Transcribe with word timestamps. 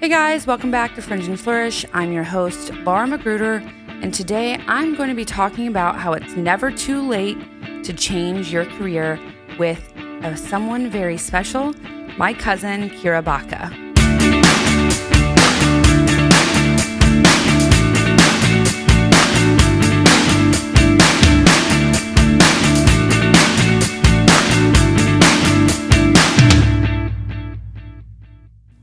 Hey 0.00 0.08
guys, 0.08 0.46
welcome 0.46 0.70
back 0.70 0.94
to 0.94 1.02
Fringe 1.02 1.26
and 1.26 1.38
Flourish. 1.38 1.84
I'm 1.92 2.10
your 2.10 2.24
host, 2.24 2.72
Laura 2.72 3.06
Magruder, 3.06 3.62
and 4.00 4.14
today 4.14 4.54
I'm 4.66 4.94
going 4.94 5.10
to 5.10 5.14
be 5.14 5.26
talking 5.26 5.68
about 5.68 5.96
how 5.96 6.14
it's 6.14 6.32
never 6.36 6.70
too 6.70 7.06
late 7.06 7.36
to 7.84 7.92
change 7.92 8.50
your 8.50 8.64
career 8.64 9.20
with 9.58 9.94
uh, 10.24 10.36
someone 10.36 10.88
very 10.88 11.18
special, 11.18 11.74
my 12.16 12.32
cousin, 12.32 12.88
Kira 12.88 13.22
Baca. 13.22 13.89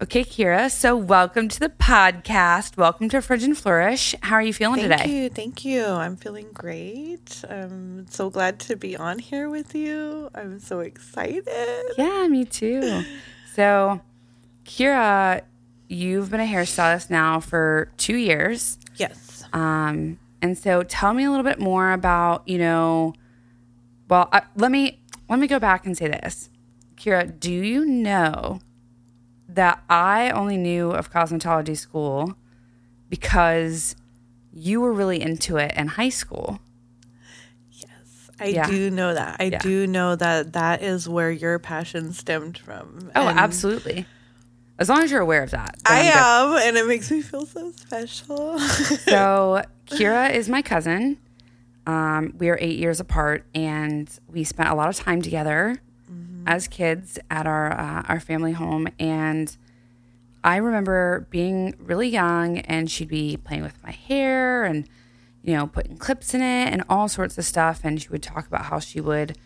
Okay, 0.07 0.23
Kira. 0.23 0.71
So, 0.71 0.95
welcome 0.95 1.49
to 1.49 1.59
the 1.59 1.67
podcast. 1.67 2.77
Welcome 2.77 3.09
to 3.09 3.21
Fringe 3.21 3.43
and 3.43 3.57
Flourish. 3.57 4.15
How 4.23 4.35
are 4.35 4.41
you 4.41 4.53
feeling 4.53 4.79
Thank 4.79 5.01
today? 5.01 5.03
Thank 5.03 5.11
you. 5.11 5.29
Thank 5.29 5.65
you. 5.65 5.85
I'm 5.85 6.15
feeling 6.15 6.47
great. 6.53 7.43
I'm 7.49 8.07
so 8.07 8.29
glad 8.29 8.57
to 8.61 8.77
be 8.77 8.95
on 8.95 9.19
here 9.19 9.49
with 9.49 9.75
you. 9.75 10.29
I'm 10.33 10.59
so 10.61 10.79
excited. 10.79 11.83
Yeah, 11.97 12.25
me 12.29 12.45
too. 12.45 13.03
So, 13.53 13.99
Kira, 14.63 15.41
you've 15.89 16.29
been 16.29 16.39
a 16.39 16.45
hairstylist 16.45 17.09
now 17.09 17.41
for 17.41 17.91
two 17.97 18.15
years. 18.15 18.77
Yes. 18.95 19.43
Um, 19.51 20.19
and 20.41 20.57
so, 20.57 20.83
tell 20.83 21.13
me 21.13 21.25
a 21.25 21.29
little 21.29 21.43
bit 21.43 21.59
more 21.59 21.91
about, 21.91 22.47
you 22.47 22.59
know, 22.59 23.13
well, 24.07 24.29
uh, 24.31 24.41
let 24.55 24.71
me 24.71 25.01
let 25.27 25.37
me 25.37 25.47
go 25.47 25.59
back 25.59 25.85
and 25.85 25.97
say 25.97 26.07
this, 26.07 26.49
Kira. 26.95 27.37
Do 27.37 27.51
you 27.51 27.85
know 27.85 28.61
that 29.49 29.83
I 29.89 30.29
only 30.31 30.57
knew 30.57 30.91
of 30.91 31.11
cosmetology 31.11 31.77
school 31.77 32.35
because 33.09 33.95
you 34.53 34.81
were 34.81 34.91
really 34.93 35.21
into 35.21 35.57
it 35.57 35.73
in 35.75 35.87
high 35.87 36.09
school? 36.09 36.59
Yes. 37.71 38.29
I 38.39 38.45
Yeah. 38.47 38.67
do 38.67 38.89
know 38.89 39.13
that. 39.13 39.37
I 39.39 39.45
Yeah. 39.45 39.59
do 39.59 39.87
know 39.87 40.15
that 40.15 40.53
that 40.53 40.81
is 40.81 41.07
where 41.07 41.31
your 41.31 41.59
passion 41.59 42.11
stemmed 42.13 42.57
from. 42.57 43.11
Oh, 43.15 43.27
And 43.27 43.39
absolutely. 43.39 44.05
As 44.79 44.89
long 44.89 45.01
as 45.03 45.09
you're 45.11 45.21
aware 45.21 45.41
of 45.41 45.51
that. 45.51 45.75
I 45.85 46.03
good. 46.03 46.13
am, 46.61 46.67
and 46.67 46.77
it 46.77 46.85
makes 46.87 47.09
me 47.09 47.21
feel 47.21 47.45
so 47.45 47.71
special. 47.71 48.59
So 48.59 49.63
Kira 49.87 50.31
is 50.33 50.49
my 50.49 50.61
cousin. 50.61 51.17
Um, 51.87 52.33
we 52.37 52.49
are 52.49 52.57
eight 52.59 52.77
years 52.77 52.99
apart, 52.99 53.45
and 53.55 54.09
we 54.27 54.43
spent 54.43 54.69
a 54.69 54.75
lot 54.75 54.89
of 54.89 54.95
time 54.97 55.21
together 55.21 55.77
as 56.47 56.67
kids 56.67 57.19
at 57.29 57.45
our 57.45 57.71
uh, 57.71 58.03
our 58.07 58.19
family 58.19 58.53
home. 58.53 58.87
And 58.97 59.55
I 60.43 60.55
remember 60.57 61.27
being 61.29 61.75
really 61.77 62.07
young, 62.07 62.59
and 62.59 62.89
she'd 62.89 63.09
be 63.09 63.37
playing 63.37 63.63
with 63.63 63.81
my 63.83 63.91
hair 63.91 64.63
and 64.63 64.87
you 65.43 65.53
know 65.53 65.67
putting 65.67 65.97
clips 65.97 66.33
in 66.33 66.41
it 66.41 66.73
and 66.73 66.83
all 66.89 67.07
sorts 67.07 67.37
of 67.37 67.45
stuff. 67.45 67.81
And 67.83 68.01
she 68.01 68.09
would 68.09 68.23
talk 68.23 68.47
about 68.47 68.65
how 68.65 68.79
she 68.79 68.99
would 68.99 69.37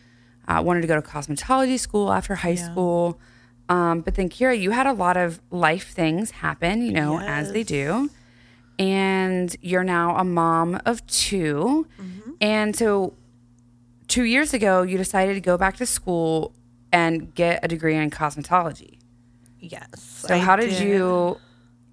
uh, 0.47 0.61
wanted 0.63 0.81
to 0.81 0.87
go 0.87 0.95
to 0.95 1.01
cosmetology 1.01 1.79
school 1.79 2.13
after 2.13 2.35
high 2.35 2.55
school. 2.55 3.19
Um, 3.67 4.01
but 4.01 4.15
then 4.15 4.29
Kira, 4.29 4.59
you 4.59 4.71
had 4.71 4.85
a 4.85 4.93
lot 4.93 5.17
of 5.17 5.41
life 5.49 5.91
things 5.91 6.31
happen, 6.31 6.81
you 6.85 6.91
know, 6.91 7.19
as 7.19 7.51
they 7.53 7.63
do 7.63 8.09
and 8.81 9.55
you're 9.61 9.83
now 9.83 10.17
a 10.17 10.23
mom 10.23 10.79
of 10.85 11.05
2 11.05 11.87
And 12.41 12.75
so, 12.75 13.13
two 14.07 14.23
years 14.23 14.53
ago, 14.53 14.81
you 14.81 14.97
decided 14.97 15.35
to 15.35 15.39
go 15.39 15.55
back 15.57 15.77
to 15.77 15.85
school 15.85 16.53
and 16.91 17.33
get 17.33 17.63
a 17.63 17.67
degree 17.67 17.95
in 17.95 18.09
cosmetology. 18.09 18.99
yes. 19.59 20.01
So, 20.01 20.37
how 20.37 20.55
did, 20.55 20.73
you? 20.73 21.39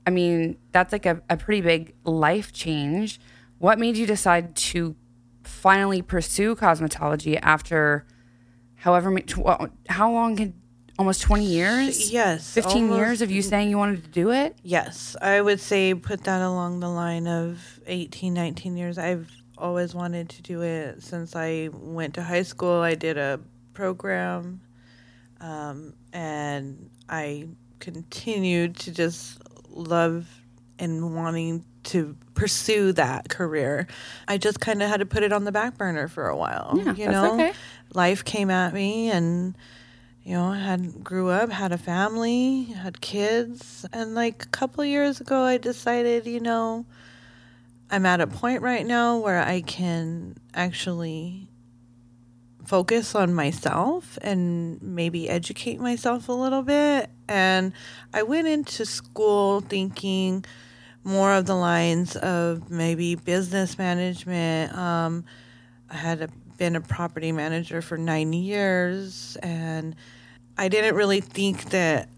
I 0.07 0.11
mean, 0.11 0.59
that's 0.73 0.93
like 0.93 1.07
a, 1.07 1.23
a 1.29 1.37
pretty 1.37 1.61
big 1.61 1.95
life 2.05 2.53
change. 2.53 3.21
What 3.59 3.79
made 3.79 3.97
you 3.97 4.07
decide 4.07 4.57
to 4.57 4.97
finally 5.43 6.03
pursue 6.03 6.55
cosmetology 6.55 7.39
after 7.43 8.07
however 8.77 9.17
how 9.89 10.13
long 10.13 10.37
had 10.37 10.53
almost 10.99 11.23
20 11.23 11.45
years? 11.45 12.13
Yes. 12.13 12.53
15 12.53 12.93
years 12.93 13.23
of 13.23 13.31
you 13.31 13.43
saying 13.43 13.71
you 13.71 13.79
wanted 13.79 14.03
to 14.03 14.11
do 14.11 14.31
it? 14.31 14.57
Yes, 14.63 15.17
I 15.21 15.41
would 15.41 15.61
say 15.61 15.95
put 15.95 16.25
that 16.25 16.43
along 16.43 16.81
the 16.81 16.89
line 16.89 17.27
of 17.27 17.81
18, 17.87 18.35
19 18.35 18.77
years. 18.77 18.99
I've 18.99 19.31
always 19.57 19.95
wanted 19.95 20.29
to 20.31 20.43
do 20.43 20.63
it 20.63 21.03
since 21.03 21.35
I 21.35 21.71
went 21.73 22.15
to 22.15 22.23
high 22.23 22.43
school. 22.43 22.81
I 22.81 22.95
did 22.95 23.19
a 23.19 23.41
program, 23.75 24.61
um, 25.41 25.95
and 26.13 26.91
I 27.09 27.49
continued 27.81 28.77
to 28.77 28.91
just 28.93 29.39
love 29.71 30.27
and 30.79 31.15
wanting 31.15 31.65
to 31.85 32.17
pursue 32.35 32.93
that 32.93 33.29
career. 33.29 33.87
I 34.27 34.39
just 34.39 34.61
kind 34.61 34.83
of 34.83 34.89
had 34.89 35.01
to 35.01 35.07
put 35.07 35.23
it 35.23 35.33
on 35.33 35.45
the 35.45 35.53
back 35.53 35.77
burner 35.79 36.09
for 36.09 36.29
a 36.29 36.37
while. 36.37 36.75
Yeah, 36.77 36.93
you 36.93 37.07
that's 37.07 37.11
know, 37.11 37.35
okay. 37.35 37.53
life 37.95 38.25
came 38.25 38.51
at 38.51 38.73
me 38.75 39.11
and 39.11 39.57
you 40.23 40.35
know, 40.35 40.49
I 40.49 40.59
had 40.59 41.03
grew 41.03 41.31
up, 41.31 41.51
had 41.51 41.73
a 41.73 41.79
family, 41.79 42.65
had 42.65 43.01
kids, 43.01 43.87
and 43.95 44.15
like 44.15 44.43
a 44.45 44.49
couple 44.49 44.85
years 44.85 45.23
ago 45.23 45.43
I 45.43 45.57
decided, 45.57 46.27
you 46.27 46.41
know, 46.41 46.85
I'm 47.91 48.05
at 48.05 48.21
a 48.21 48.27
point 48.27 48.61
right 48.61 48.85
now 48.85 49.17
where 49.17 49.41
I 49.41 49.63
can 49.63 50.37
actually 50.53 51.49
focus 52.69 53.15
on 53.15 53.33
myself 53.33 54.19
and 54.21 54.81
maybe 54.83 55.27
educate 55.27 55.81
myself 55.81 56.29
a 56.29 56.33
little 56.33 56.61
bit. 56.61 57.09
And 57.27 57.73
I 58.13 58.23
went 58.25 58.47
into 58.47 58.85
school 58.85 59.63
thinking 59.63 60.45
more 61.03 61.33
of 61.33 61.47
the 61.47 61.55
lines 61.55 62.15
of 62.17 62.71
maybe 62.71 63.15
business 63.15 63.79
management. 63.79 64.77
Um, 64.77 65.25
I 65.89 65.97
had 65.97 66.21
a, 66.21 66.29
been 66.59 66.77
a 66.77 66.83
property 66.83 67.33
manager 67.33 67.81
for 67.81 67.97
nine 67.97 68.35
years, 68.35 69.39
and 69.43 69.97
I 70.59 70.69
didn't 70.69 70.95
really 70.95 71.23
think 71.23 71.71
that 71.71 72.11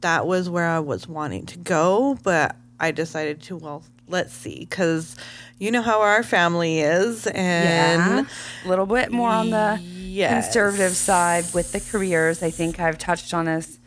that 0.00 0.26
was 0.26 0.48
where 0.48 0.68
I 0.68 0.78
was 0.78 1.06
wanting 1.06 1.44
to 1.46 1.58
go, 1.58 2.16
but 2.22 2.56
I 2.80 2.92
decided 2.92 3.42
to, 3.42 3.56
well, 3.58 3.84
let's 4.08 4.32
see, 4.32 4.60
because 4.60 5.16
you 5.58 5.70
know 5.70 5.82
how 5.82 6.00
our 6.00 6.22
family 6.22 6.80
is, 6.80 7.26
and 7.26 8.02
yeah, 8.04 8.24
a 8.64 8.68
little 8.68 8.86
bit 8.86 9.10
more 9.12 9.30
on 9.30 9.50
the 9.50 9.80
Yes. 10.08 10.46
conservative 10.46 10.96
side 10.96 11.44
with 11.54 11.70
the 11.72 11.80
careers. 11.80 12.42
I 12.42 12.50
think 12.50 12.80
I've 12.80 12.98
touched 12.98 13.32
on 13.34 13.44
this 13.44 13.78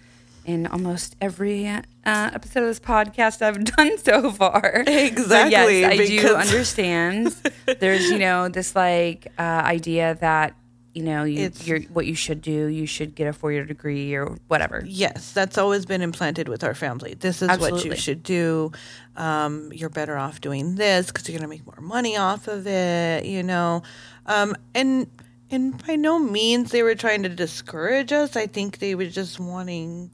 in 0.45 0.65
almost 0.67 1.15
every 1.21 1.67
uh, 1.67 1.81
episode 2.05 2.61
of 2.61 2.67
this 2.67 2.79
podcast 2.79 3.41
I've 3.41 3.63
done 3.75 3.97
so 3.97 4.31
far. 4.31 4.83
Exactly, 4.87 5.81
yes, 5.81 5.91
I 5.91 6.05
do 6.05 6.35
understand. 6.35 7.35
There's 7.79 8.09
you 8.09 8.17
know 8.19 8.47
this 8.49 8.75
like 8.75 9.27
uh, 9.37 9.41
idea 9.41 10.17
that 10.21 10.53
you 10.93 11.03
know 11.03 11.23
you, 11.23 11.45
It's- 11.45 11.65
you're 11.67 11.79
what 11.93 12.05
you 12.05 12.15
should 12.15 12.41
do. 12.41 12.65
You 12.67 12.85
should 12.85 13.15
get 13.15 13.27
a 13.27 13.33
four 13.33 13.51
year 13.51 13.65
degree 13.65 14.13
or 14.13 14.37
whatever. 14.47 14.83
Yes, 14.85 15.31
that's 15.31 15.57
always 15.57 15.85
been 15.85 16.01
implanted 16.01 16.47
with 16.49 16.63
our 16.63 16.73
family. 16.75 17.13
This 17.13 17.41
is 17.41 17.47
what 17.59 17.85
you 17.85 17.95
should 17.95 18.23
do. 18.23 18.71
Um, 19.15 19.71
you're 19.73 19.89
better 19.89 20.17
off 20.17 20.41
doing 20.41 20.75
this 20.75 21.07
because 21.07 21.27
you're 21.29 21.37
going 21.39 21.49
to 21.49 21.55
make 21.55 21.65
more 21.65 21.81
money 21.85 22.17
off 22.17 22.47
of 22.47 22.67
it, 22.67 23.25
you 23.25 23.43
know. 23.43 23.83
Um, 24.25 24.55
and 24.75 25.07
and 25.49 25.85
by 25.85 25.95
no 25.97 26.17
means 26.19 26.71
they 26.71 26.83
were 26.83 26.95
trying 26.95 27.23
to 27.23 27.29
discourage 27.29 28.11
us. 28.11 28.35
I 28.35 28.47
think 28.47 28.79
they 28.79 28.95
were 28.95 29.05
just 29.07 29.39
wanting. 29.39 30.11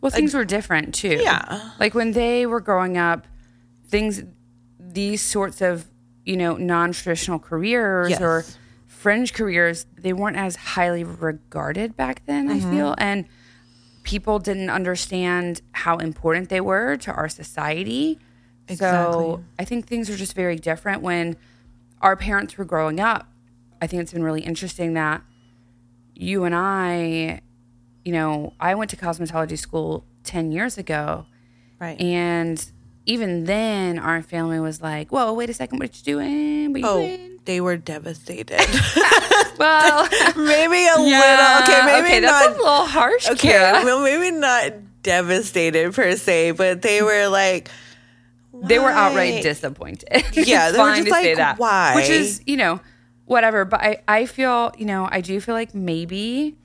Well, 0.00 0.10
things 0.10 0.32
were 0.34 0.44
different 0.44 0.94
too. 0.94 1.18
Yeah. 1.20 1.70
Like 1.80 1.94
when 1.94 2.12
they 2.12 2.46
were 2.46 2.60
growing 2.60 2.96
up, 2.96 3.26
things, 3.88 4.22
these 4.78 5.22
sorts 5.22 5.60
of, 5.60 5.86
you 6.24 6.36
know, 6.36 6.56
non 6.56 6.92
traditional 6.92 7.40
careers 7.40 8.10
Yes. 8.10 8.20
or 8.20 8.44
fringe 8.98 9.32
careers, 9.32 9.86
they 9.96 10.12
weren't 10.12 10.36
as 10.36 10.56
highly 10.56 11.04
regarded 11.04 11.96
back 11.96 12.26
then, 12.26 12.48
Mm-hmm. 12.48 12.66
I 12.66 12.70
feel. 12.70 12.94
And 12.98 13.26
people 14.02 14.40
didn't 14.40 14.70
understand 14.70 15.62
how 15.70 15.98
important 15.98 16.48
they 16.48 16.60
were 16.60 16.96
to 16.96 17.12
our 17.12 17.28
society. 17.28 18.18
So 18.74 19.44
I 19.58 19.64
think 19.64 19.86
things 19.86 20.10
are 20.10 20.16
just 20.16 20.34
very 20.34 20.56
different 20.56 21.02
when 21.02 21.36
our 22.02 22.16
parents 22.16 22.58
were 22.58 22.64
growing 22.64 22.98
up. 22.98 23.28
I 23.80 23.86
think 23.86 24.02
it's 24.02 24.12
been 24.12 24.24
really 24.24 24.42
interesting 24.42 24.94
that 24.94 25.22
you 26.14 26.44
and 26.44 26.54
I, 26.54 27.40
you 28.04 28.12
know, 28.12 28.54
I 28.58 28.74
went 28.74 28.90
to 28.90 28.96
cosmetology 28.96 29.58
school 29.58 30.04
10 30.24 30.50
years 30.50 30.76
ago. 30.76 31.26
Right. 31.78 32.00
And 32.00 32.72
even 33.08 33.44
then, 33.44 33.98
our 33.98 34.22
family 34.22 34.60
was 34.60 34.82
like, 34.82 35.10
whoa, 35.10 35.32
wait 35.32 35.48
a 35.48 35.54
second, 35.54 35.78
what 35.78 35.96
you 35.96 36.04
doing? 36.04 36.72
What 36.72 36.80
you 36.80 36.86
oh, 36.86 37.00
doing? 37.00 37.40
they 37.46 37.60
were 37.60 37.76
devastated. 37.76 38.60
Well, 39.58 40.04
maybe 40.36 40.76
a 40.76 41.02
yeah, 41.02 41.58
little. 41.58 41.62
Okay, 41.62 41.86
maybe 41.86 42.06
okay, 42.06 42.20
not. 42.20 42.30
that's 42.30 42.46
a 42.46 42.62
little 42.62 42.86
harsh, 42.86 43.28
okay, 43.30 43.58
well, 43.84 44.04
maybe 44.04 44.36
not 44.36 44.72
devastated 45.02 45.92
per 45.94 46.14
se, 46.14 46.52
but 46.52 46.80
they 46.80 46.98
mm. 47.00 47.06
were 47.06 47.28
like, 47.28 47.68
They 48.52 48.78
were 48.78 48.88
outright 48.90 49.42
disappointed. 49.42 50.24
Yeah, 50.34 50.70
they 50.70 50.78
were 50.78 50.94
just 50.94 51.10
like, 51.10 51.36
that. 51.36 51.58
why? 51.58 51.96
Which 51.96 52.08
is, 52.08 52.40
you 52.46 52.56
know, 52.56 52.78
whatever. 53.24 53.64
But 53.64 53.80
I, 53.80 54.02
I 54.06 54.26
feel, 54.26 54.72
you 54.78 54.86
know, 54.86 55.08
I 55.10 55.20
do 55.22 55.40
feel 55.40 55.56
like 55.56 55.74
maybe 55.74 56.56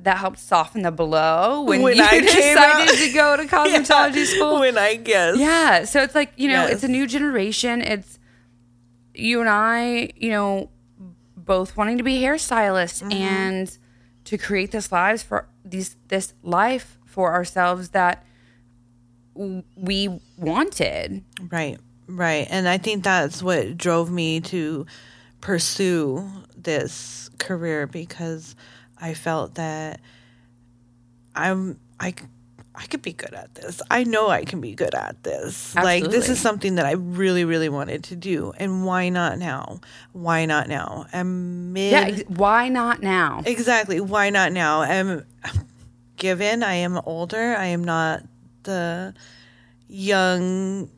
that 0.00 0.18
helped 0.18 0.38
soften 0.38 0.82
the 0.82 0.90
blow 0.92 1.62
when, 1.62 1.82
When 1.82 1.96
you 1.98 2.02
I 2.02 2.20
decided 2.20 2.96
to 2.98 3.12
go 3.12 3.36
to 3.36 3.42
cosmetology 3.54 4.16
Yeah, 4.16 4.24
school? 4.24 4.60
When 4.60 4.78
I 4.78 4.94
guess. 4.96 5.36
Yeah. 5.38 5.84
So 5.84 6.02
it's 6.02 6.14
like, 6.14 6.32
you 6.36 6.48
know, 6.48 6.66
it's 6.66 6.84
a 6.84 6.88
new 6.88 7.06
generation. 7.06 7.82
It's 7.82 8.18
you 9.14 9.40
and 9.40 9.48
I, 9.48 10.10
you 10.16 10.30
know, 10.30 10.70
both 11.36 11.76
wanting 11.76 11.98
to 11.98 12.04
be 12.04 12.20
hairstylists 12.20 13.02
Mm-hmm. 13.02 13.12
and 13.12 13.78
to 14.24 14.36
create 14.38 14.70
this 14.70 14.92
lives 14.92 15.22
for 15.22 15.48
these 15.64 15.96
this 16.08 16.34
life 16.42 16.98
for 17.06 17.32
ourselves 17.32 17.88
that 17.90 18.24
we 19.34 20.20
wanted. 20.36 21.24
Right, 21.50 21.78
right. 22.06 22.46
And 22.50 22.68
I 22.68 22.78
think 22.78 23.04
that's 23.04 23.42
what 23.42 23.76
drove 23.78 24.10
me 24.10 24.40
to 24.42 24.86
pursue 25.40 26.28
this 26.56 27.30
career 27.38 27.86
because 27.86 28.56
I 29.00 29.14
felt 29.14 29.54
that 29.56 30.00
I'm 31.34 31.78
I 32.00 32.14
I 32.74 32.86
could 32.86 33.02
be 33.02 33.12
good 33.12 33.34
at 33.34 33.54
this. 33.56 33.82
I 33.90 34.04
know 34.04 34.28
I 34.28 34.44
can 34.44 34.60
be 34.60 34.72
good 34.74 34.94
at 34.94 35.22
this. 35.24 35.74
Like 35.74 36.04
this 36.04 36.28
is 36.28 36.38
something 36.40 36.76
that 36.76 36.86
I 36.86 36.92
really 36.92 37.44
really 37.44 37.68
wanted 37.68 38.04
to 38.04 38.16
do 38.16 38.52
and 38.56 38.84
why 38.84 39.08
not 39.08 39.38
now? 39.38 39.80
Why 40.12 40.46
not 40.46 40.68
now? 40.68 41.06
I'm 41.12 41.72
mid 41.72 41.92
Yeah, 41.92 42.00
ex- 42.02 42.22
why 42.28 42.68
not 42.68 43.02
now? 43.02 43.42
Exactly. 43.44 44.00
Why 44.00 44.30
not 44.30 44.52
now? 44.52 44.82
I'm 44.82 45.24
given 46.16 46.62
I 46.62 46.74
am 46.74 47.00
older. 47.04 47.56
I 47.56 47.66
am 47.66 47.82
not 47.82 48.22
the 48.62 49.14
young, 49.88 50.90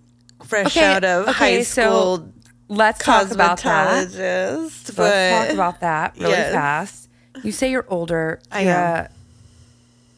fresh 0.44 0.76
Okay, 0.76 0.85
out 0.85 1.05
of 1.05 1.29
okay, 1.29 1.32
high 1.56 1.62
so 1.62 1.82
school 1.82 2.32
Let's 2.69 3.05
talk 3.05 3.31
about 3.32 3.58
that. 3.62 4.12
let's 4.12 4.85
talk 4.85 5.50
about 5.50 5.81
that 5.81 6.14
really 6.17 6.31
yes. 6.31 6.52
fast. 6.52 7.00
You 7.42 7.52
say 7.52 7.70
you're 7.70 7.86
older. 7.88 8.40
I 8.50 8.62
you're, 8.62 8.72
am. 8.72 9.04
uh, 9.04 9.08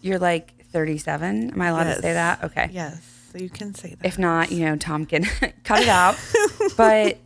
you're 0.01 0.19
like 0.19 0.65
37. 0.73 1.53
Am 1.53 1.61
I 1.61 1.69
allowed 1.69 1.85
to 1.85 2.01
say 2.03 2.13
that? 2.15 2.45
Okay. 2.45 2.69
Yes, 2.73 3.31
you 3.35 3.51
can 3.51 3.75
say 3.75 3.91
that. 3.95 4.07
If 4.07 4.19
not, 4.19 4.51
you 4.51 4.65
know, 4.65 4.77
Tom 4.77 5.05
can 5.07 5.25
cut 5.65 5.83
it 5.83 5.89
out. 5.89 6.17
but 6.77 7.19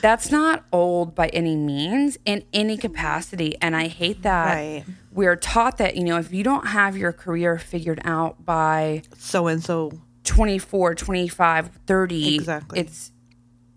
that's 0.00 0.30
not 0.30 0.64
old 0.72 1.14
by 1.14 1.28
any 1.28 1.54
means 1.54 2.16
in 2.24 2.44
any 2.54 2.76
capacity. 2.78 3.56
And 3.60 3.76
I 3.76 3.88
hate 3.88 4.22
that 4.22 4.54
Right. 4.54 4.84
we're 5.12 5.36
taught 5.36 5.76
that, 5.78 5.96
you 5.96 6.04
know, 6.04 6.16
if 6.18 6.32
you 6.32 6.42
don't 6.42 6.68
have 6.68 6.96
your 6.96 7.12
career 7.12 7.58
figured 7.58 8.00
out 8.04 8.44
by 8.44 9.02
so 9.18 9.46
and 9.46 9.62
so. 9.62 9.92
24, 10.24 10.94
25, 10.94 11.70
30, 11.86 12.34
Exactly. 12.34 12.80
it's, 12.80 13.12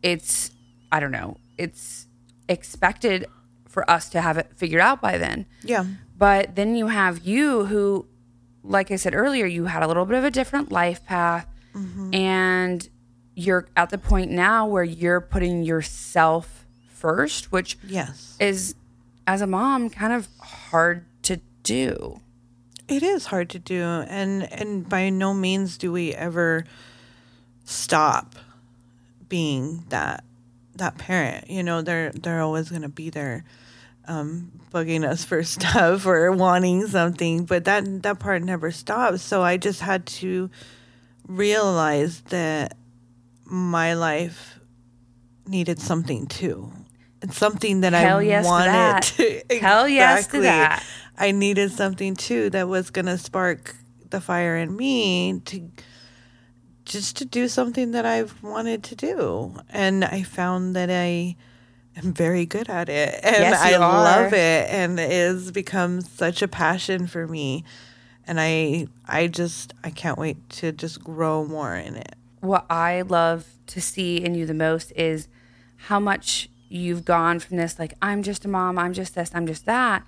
it's, 0.03 0.51
I 0.91 0.99
don't 0.99 1.11
know, 1.13 1.37
it's 1.57 2.07
expected 2.49 3.25
for 3.71 3.89
us 3.89 4.09
to 4.09 4.21
have 4.21 4.38
it 4.38 4.51
figured 4.56 4.81
out 4.81 5.01
by 5.01 5.18
then. 5.18 5.45
Yeah. 5.63 5.85
But 6.18 6.56
then 6.56 6.75
you 6.75 6.88
have 6.88 7.25
you 7.25 7.65
who, 7.65 8.06
like 8.63 8.91
I 8.91 8.97
said 8.97 9.15
earlier, 9.15 9.45
you 9.45 9.65
had 9.65 9.81
a 9.81 9.88
little 9.88 10.06
bit 10.06 10.18
of 10.18 10.23
a 10.25 10.29
different 10.31 10.71
life 10.71 11.03
path. 11.06 11.47
Mm-hmm. 11.73 12.13
And 12.13 12.89
you're 13.33 13.68
at 13.77 13.89
the 13.89 13.97
point 13.97 14.29
now 14.29 14.68
where 14.68 14.83
you're 14.83 15.21
putting 15.21 15.63
yourself 15.63 16.65
first, 16.89 17.51
which 17.51 17.77
Yes. 17.88 18.35
is, 18.39 18.75
as 19.25 19.39
a 19.41 19.47
mom, 19.47 19.89
kind 19.89 20.12
of 20.13 20.27
hard 20.41 21.06
to 21.23 21.39
do. 21.63 22.19
It 22.89 23.03
is 23.03 23.27
hard 23.27 23.50
to 23.51 23.59
do, 23.59 23.81
and 23.81 24.51
and 24.51 24.89
by 24.89 25.09
no 25.09 25.33
means 25.33 25.77
do 25.77 25.94
we 25.94 26.13
ever 26.13 26.65
stop 27.63 28.35
being 29.29 29.85
that 29.89 30.23
that 30.75 30.97
parent. 30.97 31.50
You 31.50 31.63
know, 31.63 31.81
they're 31.81 32.12
they're 32.12 32.41
always 32.41 32.69
going 32.69 32.81
to 32.81 32.89
be 32.89 33.09
there, 33.09 33.45
um, 34.11 34.51
bugging 34.73 35.03
us 35.07 35.23
for 35.23 35.43
stuff 35.55 36.05
or 36.05 36.31
wanting 36.31 36.87
something, 36.87 37.45
but 37.45 37.65
that 37.65 38.03
that 38.03 38.19
part 38.19 38.43
never 38.43 38.71
stops. 38.71 39.21
So 39.21 39.41
I 39.41 39.57
just 39.57 39.81
had 39.81 40.05
to 40.21 40.49
realize 41.27 42.21
that 42.29 42.77
my 43.45 43.93
life 43.93 44.59
needed 45.47 45.79
something 45.79 46.27
too. 46.27 46.71
It's 47.21 47.37
something 47.37 47.81
that 47.81 47.93
Hell 47.93 48.17
I 48.19 48.23
yes 48.23 48.43
to 48.45 48.49
wanted 48.49 48.71
that. 48.73 49.03
to. 49.49 49.59
Hell 49.59 49.87
yes 49.87 50.27
to 50.27 50.37
Exactly. 50.37 50.39
that. 50.41 50.83
I 51.17 51.31
needed 51.31 51.71
something 51.71 52.15
too 52.15 52.49
that 52.49 52.67
was 52.67 52.89
going 52.89 53.05
to 53.05 53.17
spark 53.17 53.75
the 54.09 54.19
fire 54.19 54.57
in 54.57 54.75
me 54.75 55.39
to 55.45 55.69
just 56.85 57.17
to 57.17 57.25
do 57.25 57.47
something 57.47 57.91
that 57.91 58.05
I've 58.05 58.41
wanted 58.41 58.83
to 58.85 58.95
do. 58.95 59.55
And 59.69 60.03
I 60.03 60.23
found 60.23 60.75
that 60.75 60.89
I 60.89 61.35
am 61.97 62.13
very 62.13 62.45
good 62.45 62.69
at 62.69 62.89
it 62.89 63.19
and 63.23 63.35
Yes, 63.38 63.61
I 63.61 63.71
you 63.71 63.77
love 63.79 64.33
it 64.33 64.69
and 64.69 64.99
it 64.99 65.11
has 65.11 65.51
become 65.51 66.01
such 66.01 66.41
a 66.41 66.47
passion 66.47 67.07
for 67.07 67.27
me. 67.27 67.63
And 68.25 68.39
I 68.39 68.88
I 69.05 69.27
just 69.27 69.73
I 69.83 69.89
can't 69.89 70.17
wait 70.17 70.49
to 70.51 70.71
just 70.71 71.03
grow 71.03 71.45
more 71.45 71.75
in 71.75 71.95
it. 71.95 72.15
what 72.41 72.65
I 72.69 73.01
love 73.01 73.45
to 73.67 73.81
see 73.81 74.17
in 74.17 74.35
you 74.35 74.45
the 74.45 74.53
most 74.53 74.91
is 74.95 75.27
how 75.88 75.99
much 75.99 76.49
you've 76.69 77.03
gone 77.05 77.39
from 77.39 77.57
this, 77.57 77.77
like, 77.77 77.94
I'm 78.01 78.23
just 78.23 78.45
a 78.45 78.47
mom, 78.47 78.77
I'm 78.79 78.94
just 78.94 79.15
this, 79.15 79.31
I'm 79.33 79.45
just 79.45 79.65
that. 79.65 80.05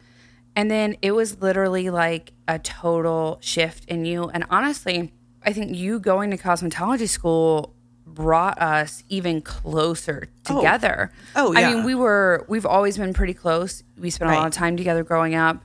And 0.56 0.70
then 0.72 0.96
it 1.02 1.12
was 1.12 1.42
literally 1.42 1.90
like 1.90 2.32
a 2.48 2.60
total 2.60 3.38
shift 3.42 3.86
in 3.86 4.06
you. 4.06 4.30
And 4.30 4.46
honestly, 4.50 5.12
I 5.44 5.52
think 5.52 5.76
you 5.76 6.00
going 6.00 6.32
to 6.32 6.38
cosmetology 6.38 7.10
school 7.10 7.73
brought 8.14 8.62
us 8.62 9.04
even 9.10 9.42
closer 9.42 10.30
oh. 10.50 10.58
together. 10.58 11.12
Oh, 11.36 11.54
I 11.56 11.62
yeah. 11.62 11.74
mean, 11.74 11.84
we 11.84 11.96
were, 11.96 12.46
we've 12.48 12.66
always 12.66 12.98
been 12.98 13.14
pretty 13.14 13.34
close. 13.34 13.84
We 13.98 14.10
spent 14.10 14.32
a 14.32 14.36
lot 14.36 14.48
of 14.48 14.54
time 14.54 14.78
together 14.78 15.04
growing 15.04 15.36
up. 15.36 15.64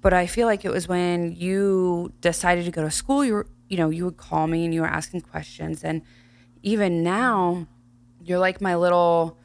But 0.00 0.12
I 0.12 0.26
feel 0.26 0.46
like 0.46 0.64
it 0.64 0.70
was 0.70 0.88
when 0.88 1.32
you 1.32 2.12
decided 2.20 2.64
to 2.64 2.72
go 2.72 2.82
to 2.82 2.90
school, 2.90 3.24
you 3.24 3.34
were, 3.34 3.46
you 3.68 3.76
know, 3.76 3.88
you 3.88 4.04
would 4.04 4.16
call 4.16 4.48
me 4.48 4.64
and 4.64 4.74
you 4.74 4.80
were 4.80 4.88
asking 4.88 5.20
questions. 5.20 5.84
And 5.84 6.02
even 6.62 7.04
now, 7.04 7.68
you're 8.20 8.40
like 8.40 8.60
my 8.60 8.74
little, 8.74 9.38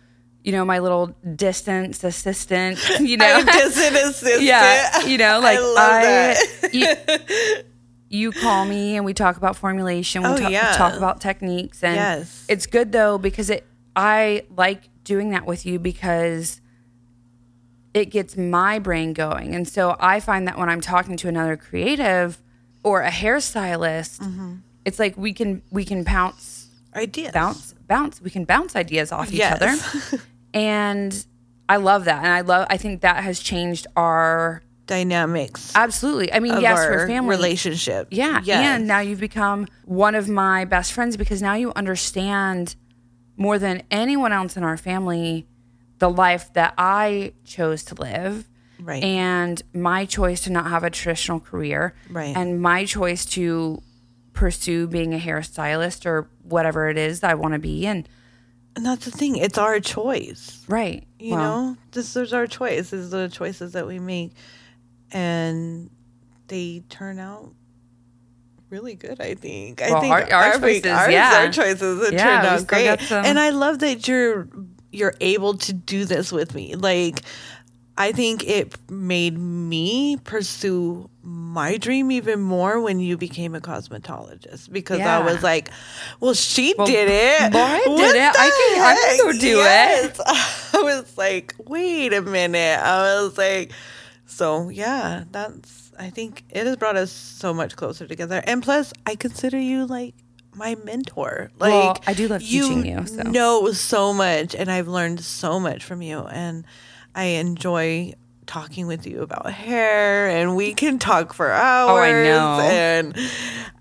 you 0.43 0.51
know, 0.51 0.65
my 0.65 0.79
little 0.79 1.15
distance 1.35 2.03
assistant, 2.03 2.79
you 2.99 3.17
know? 3.17 3.43
Just 3.45 3.77
assistant. 3.77 4.41
yeah. 4.41 5.05
You 5.05 5.19
know, 5.19 5.39
like 5.39 5.59
I 5.59 5.61
love 5.61 5.77
I, 5.77 6.01
that. 6.01 6.73
you, 6.73 7.63
you 8.09 8.31
call 8.31 8.65
me 8.65 8.95
and 8.95 9.05
we 9.05 9.13
talk 9.13 9.37
about 9.37 9.55
formulation. 9.55 10.23
We 10.23 10.29
Oh, 10.29 10.37
talk, 10.37 10.51
yeah. 10.51 10.71
talk 10.73 10.93
about 10.95 11.19
techniques. 11.21 11.83
And 11.83 11.95
Yes. 11.95 12.45
it's 12.47 12.65
good 12.65 12.91
though, 12.91 13.17
because 13.17 13.49
it, 13.49 13.65
I 13.95 14.43
like 14.55 14.89
doing 15.03 15.29
that 15.31 15.45
with 15.45 15.65
you 15.65 15.79
because 15.79 16.61
it 17.93 18.05
gets 18.05 18.37
my 18.37 18.79
brain 18.79 19.13
going. 19.13 19.55
And 19.55 19.67
so 19.67 19.95
I 19.99 20.19
find 20.19 20.47
that 20.47 20.57
when 20.57 20.69
I'm 20.69 20.81
talking 20.81 21.17
to 21.17 21.27
another 21.27 21.57
creative 21.57 22.41
or 22.83 23.01
a 23.01 23.09
hairstylist, 23.11 24.19
Mm-hmm. 24.19 24.55
it's 24.85 24.99
like 24.99 25.17
we 25.17 25.33
can 25.33 25.61
we 25.71 25.83
can 25.83 26.03
bounce 26.03 26.67
Ideas. 26.95 27.31
bounce 27.33 27.73
bounce 27.87 28.21
we 28.21 28.29
can 28.29 28.45
bounce 28.45 28.75
ideas 28.75 29.11
off 29.11 29.27
each 29.29 29.39
Yes. 29.39 29.61
other. 29.61 30.21
and 30.53 31.25
I 31.67 31.77
love 31.77 32.05
that. 32.05 32.23
And 32.23 32.31
I 32.31 32.41
love 32.41 32.67
I 32.69 32.77
think 32.77 33.01
that 33.01 33.23
has 33.23 33.39
changed 33.39 33.87
our 33.95 34.61
Dynamics 34.87 35.71
absolutely. 35.75 36.31
I 36.33 36.39
mean, 36.39 36.59
yes, 36.61 36.85
for 36.85 37.05
family 37.07 37.35
relationship. 37.35 38.07
yeah. 38.11 38.41
Yes. 38.43 38.57
And 38.65 38.87
now 38.87 38.99
you've 38.99 39.19
become 39.19 39.67
one 39.85 40.15
of 40.15 40.27
my 40.29 40.65
best 40.65 40.93
friends 40.93 41.17
because 41.17 41.41
now 41.41 41.53
you 41.55 41.71
understand 41.75 42.75
more 43.35 43.59
than 43.59 43.83
anyone 43.91 44.31
else 44.33 44.57
in 44.57 44.63
our 44.63 44.77
family 44.77 45.45
the 45.99 46.09
life 46.09 46.51
that 46.53 46.73
I 46.77 47.33
chose 47.43 47.83
to 47.85 47.95
live. 47.95 48.47
Right. 48.79 49.03
And 49.03 49.61
my 49.73 50.05
choice 50.05 50.41
to 50.43 50.51
not 50.51 50.67
have 50.67 50.83
a 50.83 50.89
traditional 50.89 51.39
career. 51.39 51.93
Right. 52.09 52.35
And 52.37 52.61
my 52.61 52.85
choice 52.85 53.25
to 53.37 53.81
pursue 54.33 54.87
being 54.87 55.13
a 55.13 55.17
hairstylist 55.19 56.05
or 56.05 56.29
whatever 56.43 56.89
it 56.89 56.97
is 56.97 57.21
that 57.21 57.31
I 57.31 57.33
want 57.33 57.53
to 57.53 57.59
be. 57.59 57.85
And 57.87 58.07
And 58.75 58.85
that's 58.85 59.05
the 59.05 59.11
thing. 59.11 59.37
It's 59.37 59.57
our 59.57 59.79
choice. 59.79 60.63
right. 60.67 61.03
You 61.19 61.33
Well, 61.33 61.65
know, 61.71 61.77
this 61.91 62.15
is 62.15 62.31
our 62.33 62.45
choice. 62.45 62.91
This 62.91 62.93
is 63.05 63.09
the 63.09 63.27
choices 63.29 63.71
that 63.73 63.87
we 63.87 63.97
make, 63.97 64.33
and 65.11 65.89
they 66.47 66.83
turn 66.89 67.19
out 67.19 67.51
really 68.69 68.95
good. 68.95 69.19
I 69.21 69.33
think. 69.35 69.81
I 69.81 69.99
think 69.99 70.11
our- 70.13 70.31
our 70.33 70.59
big- 70.59 70.83
choices, 70.83 70.97
ours, 70.97 71.11
yeah. 71.11 71.37
our 71.45 71.51
choices 71.51 72.03
have 72.05 72.13
Yeah, 72.13 72.23
turned 72.41 72.47
out 72.47 72.67
great. 72.67 73.01
some- 73.01 73.25
And 73.25 73.39
I 73.39 73.49
love 73.51 73.79
that 73.79 74.07
you're 74.07 74.47
you're 74.91 75.15
able 75.19 75.53
to 75.53 75.73
do 75.73 76.05
this 76.05 76.31
with 76.31 76.55
me. 76.55 76.73
Like, 76.75 77.21
I 77.97 78.13
think 78.13 78.47
it 78.47 78.73
made 78.89 79.37
me 79.37 80.15
pursue 80.23 81.09
my 81.23 81.77
dream 81.77 82.09
even 82.09 82.39
more 82.39 82.79
when 82.79 82.99
you 83.01 83.17
became 83.17 83.53
a 83.53 83.59
cosmetologist 83.59 84.71
because 84.71 85.01
I 85.01 85.19
was 85.19 85.43
like, 85.43 85.69
well, 86.21 86.33
she 86.33 86.73
Well, 86.77 86.87
did 86.87 87.09
it. 87.09 87.53
Laura 87.53 87.79
did 87.79 87.89
What 87.89 88.15
it. 88.15 88.21
I 88.21 88.49
can- 88.49 88.81
I 88.81 88.95
can 88.95 89.17
go 89.25 89.31
heck? 89.33 89.41
do 89.41 89.59
it. 89.61 90.19
I 90.73 90.81
was 90.83 91.17
like, 91.17 91.53
wait 91.65 92.13
a 92.13 92.21
minute. 92.21 92.79
I 92.79 93.21
was 93.21 93.37
like, 93.37 93.71
so 94.27 94.69
yeah, 94.69 95.23
that's, 95.31 95.91
I 95.97 96.09
think 96.11 96.43
it 96.49 96.67
has 96.67 96.75
brought 96.75 96.95
us 96.95 97.11
so 97.11 97.53
much 97.53 97.75
closer 97.75 98.05
together. 98.05 98.43
And 98.45 98.61
plus, 98.61 98.93
I 99.05 99.15
consider 99.15 99.57
you 99.57 99.85
like 99.87 100.13
my 100.53 100.75
mentor. 100.83 101.49
Like, 101.57 101.71
Well, 101.71 101.97
I 102.05 102.13
do 102.13 102.27
love 102.27 102.41
teaching 102.41 102.85
you, 102.85 103.05
so. 103.07 103.23
know 103.23 103.71
so 103.71 104.13
much, 104.13 104.53
and 104.53 104.69
I've 104.69 104.87
learned 104.87 105.21
so 105.21 105.59
much 105.59 105.83
from 105.83 106.01
you. 106.01 106.19
And 106.19 106.65
I 107.15 107.23
enjoy 107.25 108.13
talking 108.47 108.87
with 108.87 109.05
you 109.05 109.21
about 109.21 109.51
hair 109.51 110.27
and 110.29 110.55
we 110.55 110.73
can 110.73 110.97
talk 110.99 111.33
for 111.33 111.51
hours. 111.51 111.91
Oh, 111.91 111.97
I 111.97 112.11
know. 112.11 112.59
And 112.61 113.15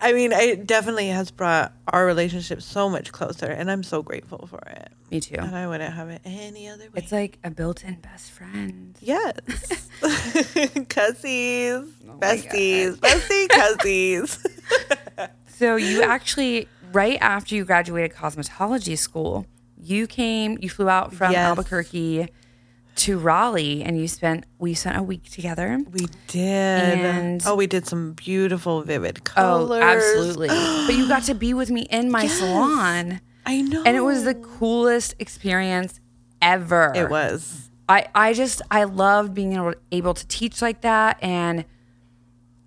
I 0.01 0.13
mean, 0.13 0.33
it 0.33 0.67
definitely 0.67 1.09
has 1.09 1.31
brought 1.31 1.73
our 1.89 2.05
relationship 2.05 2.61
so 2.61 2.91
much 2.91 3.13
closer 3.13 3.47
and 3.47 3.71
I'm 3.71 3.83
so 3.83 4.03
grateful 4.03 4.47
for 4.49 4.61
it. 4.67 4.91
Me 5.11 5.21
too. 5.21 5.37
And 5.39 5.55
I 5.57 5.69
wouldn't 5.69 5.95
have 5.95 6.09
it 6.11 6.21
any 6.25 6.69
other 6.69 6.85
way. 6.85 6.91
It's 6.97 7.13
like 7.13 7.39
a 7.45 7.51
built-in 7.51 8.01
best 8.01 8.33
friend. 8.33 8.97
yes. 9.01 9.33
Cussies, 10.89 11.89
Oh 12.09 12.19
besties, 12.19 12.97
bestie 12.97 13.49
cussies. 13.49 14.47
So 15.49 15.77
you 15.77 16.03
actually, 16.03 16.69
right 16.93 17.17
after 17.23 17.55
you 17.55 17.65
graduated 17.65 18.15
cosmetology 18.15 18.99
school, 18.99 19.47
you 19.81 20.07
came, 20.07 20.59
you 20.61 20.69
flew 20.69 20.89
out 20.91 21.15
from 21.15 21.33
Yes. 21.33 21.47
Albuquerque 21.47 22.29
to 22.97 23.19
Raleigh, 23.19 23.83
and 23.83 23.99
you 23.99 24.09
spent 24.09 24.45
we 24.59 24.75
spent 24.75 24.97
a 24.97 25.03
week 25.03 25.31
together. 25.31 25.79
we 25.91 26.07
did. 26.27 26.43
And- 26.43 27.43
oh, 27.47 27.55
we 27.55 27.67
did 27.67 27.87
some 27.87 28.13
beautiful 28.13 28.83
vivid 28.83 29.19
oh, 29.19 29.23
colors. 29.23 29.83
Oh, 29.83 29.87
absolutely! 29.87 30.49
but 30.87 30.95
you 30.95 31.09
got 31.09 31.25
to 31.25 31.35
be 31.35 31.55
with 31.55 31.71
me 31.71 31.83
in 31.83 32.11
my 32.11 32.27
salon, 32.27 33.21
I 33.45 33.63
know. 33.63 33.83
and 33.85 33.97
it 33.97 34.01
was 34.01 34.25
the 34.25 34.35
coolest 34.35 35.15
experience 35.19 36.01
ever. 36.41 36.93
It 36.95 37.11
was. 37.11 37.71
I, 37.89 38.07
I 38.15 38.33
just 38.33 38.63
I 38.71 38.85
loved 38.85 39.33
being 39.35 39.53
able, 39.53 39.75
able 39.93 40.15
to 40.15 40.27
teach 40.27 40.61
like 40.61 40.81
that 40.81 41.23
and 41.23 41.65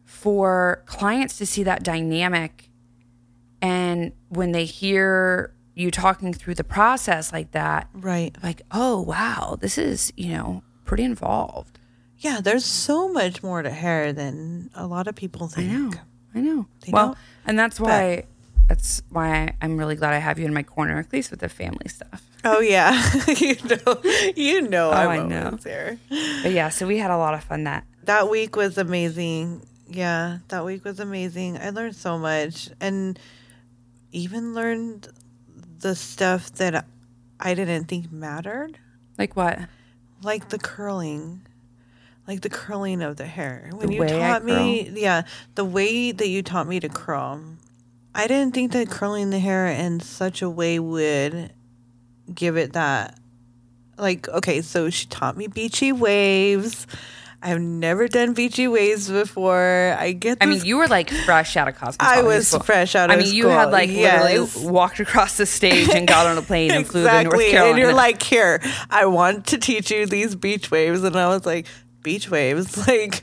for 0.05 0.83
clients 0.85 1.37
to 1.37 1.45
see 1.45 1.63
that 1.63 1.83
dynamic 1.83 2.69
and 3.61 4.11
when 4.29 4.51
they 4.51 4.65
hear 4.65 5.53
you 5.79 5.89
talking 5.91 6.33
through 6.33 6.55
the 6.55 6.63
process 6.63 7.31
like 7.31 7.51
that 7.51 7.87
Right. 7.93 8.35
like 8.43 8.61
oh 8.71 9.01
wow 9.01 9.57
this 9.59 9.77
is 9.77 10.11
you 10.17 10.29
know 10.35 10.61
pretty 10.85 11.03
involved 11.03 11.79
Yeah, 12.17 12.41
there's 12.41 12.65
so 12.65 13.07
much 13.07 13.41
more 13.41 13.61
to 13.61 13.69
hair 13.69 14.11
than 14.11 14.69
a 14.75 14.85
lot 14.85 15.07
of 15.07 15.15
people 15.15 15.47
think. 15.47 15.69
I 15.71 15.73
know 15.73 15.91
I 16.35 16.39
know 16.41 16.65
They 16.85 16.91
well 16.91 17.15
and 17.47 17.57
that's 17.57 17.79
why 17.79 18.25
that's 18.67 19.01
why 19.09 19.53
I'm 19.61 19.77
really 19.77 19.95
glad 19.95 20.13
I 20.13 20.17
have 20.19 20.37
you 20.37 20.45
in 20.45 20.53
my 20.53 20.63
corner 20.63 20.99
at 20.99 21.11
least 21.13 21.31
with 21.31 21.39
the 21.39 21.49
family 21.49 21.87
stuff 21.87 22.21
Oh 22.43 22.59
yeah, 22.61 22.91
you 23.45 23.55
know, 23.71 24.01
you 24.35 24.61
know, 24.61 24.89
Oh, 24.89 24.93
I 24.93 25.17
I'm 25.17 25.27
know. 25.29 25.45
always 25.47 25.63
here. 25.63 25.97
but 26.43 26.51
yeah 26.51 26.69
so 26.69 26.87
we 26.87 26.97
had 26.97 27.11
a 27.11 27.17
lot 27.17 27.33
of 27.35 27.43
fun 27.43 27.63
that 27.65 27.83
That 28.03 28.29
week 28.29 28.55
was 28.55 28.77
amazing. 28.77 29.61
Yeah, 29.91 30.39
that 30.49 30.63
week 30.65 30.83
was 30.85 30.99
amazing. 30.99 31.57
I 31.57 31.69
learned 31.71 31.95
so 31.95 32.19
much, 32.19 32.69
and 32.79 33.17
even 34.11 34.53
learned 34.53 35.07
the 35.79 35.95
stuff 35.95 36.51
that 36.53 36.85
I 37.39 37.53
didn't 37.53 37.85
think 37.85 38.11
mattered, 38.11 38.77
like 39.17 39.35
what? 39.35 39.59
Like 40.21 40.49
the 40.49 40.59
curling. 40.59 41.41
Like 42.27 42.41
the 42.41 42.49
curling 42.49 43.01
of 43.01 43.15
the 43.15 43.25
hair. 43.25 43.69
When 43.73 43.87
The 43.87 43.95
you 43.95 44.07
taught 44.07 44.43
me, 44.45 44.89
yeah, 44.93 45.23
the 45.55 45.65
way 45.65 46.11
that 46.11 46.27
you 46.27 46.43
taught 46.43 46.67
me 46.67 46.79
to 46.79 46.89
curl, 46.89 47.41
I 48.13 48.27
didn't 48.27 48.53
think 48.53 48.71
that 48.73 48.89
curling 48.89 49.29
the 49.31 49.39
hair 49.39 49.67
in 49.67 49.99
such 49.99 50.41
a 50.41 50.49
way 50.49 50.79
would 50.79 51.53
give 52.33 52.57
it 52.57 52.73
that 52.73 53.17
like 53.97 54.29
okay 54.29 54.61
so 54.61 54.89
she 54.89 55.07
taught 55.07 55.35
me 55.35 55.47
beachy 55.47 55.91
waves 55.91 56.85
i've 57.41 57.61
never 57.61 58.07
done 58.07 58.33
beachy 58.33 58.67
waves 58.67 59.09
before 59.09 59.95
i 59.97 60.11
get 60.11 60.37
I 60.41 60.45
mean, 60.45 60.63
you 60.65 60.77
were 60.77 60.87
like 60.87 61.09
fresh 61.09 61.55
out 61.55 61.67
of 61.67 61.75
cosmetology. 61.75 61.97
I 61.99 62.21
was 62.21 62.49
school. 62.49 62.61
fresh 62.61 62.95
out 62.95 63.09
of. 63.09 63.17
I 63.17 63.21
mean, 63.21 63.33
you 63.33 63.47
had 63.47 63.71
like 63.71 63.89
yes. 63.89 64.23
literally 64.23 64.69
walked 64.71 64.99
across 64.99 65.37
the 65.37 65.45
stage 65.45 65.89
and 65.89 66.07
got 66.07 66.27
on 66.27 66.37
a 66.37 66.41
plane 66.41 66.71
and 66.71 66.85
flew 66.87 67.03
to 67.03 67.07
North 67.07 67.25
exactly 67.25 67.51
Carolina. 67.51 67.69
and 67.71 67.79
you're 67.79 67.93
like 67.93 68.21
here 68.21 68.61
i 68.89 69.05
want 69.05 69.47
to 69.47 69.57
teach 69.57 69.91
you 69.91 70.05
these 70.05 70.35
beach 70.35 70.71
waves 70.71 71.03
and 71.03 71.15
i 71.15 71.27
was 71.27 71.45
like 71.45 71.65
beach 72.01 72.29
waves 72.29 72.87
like 72.87 73.21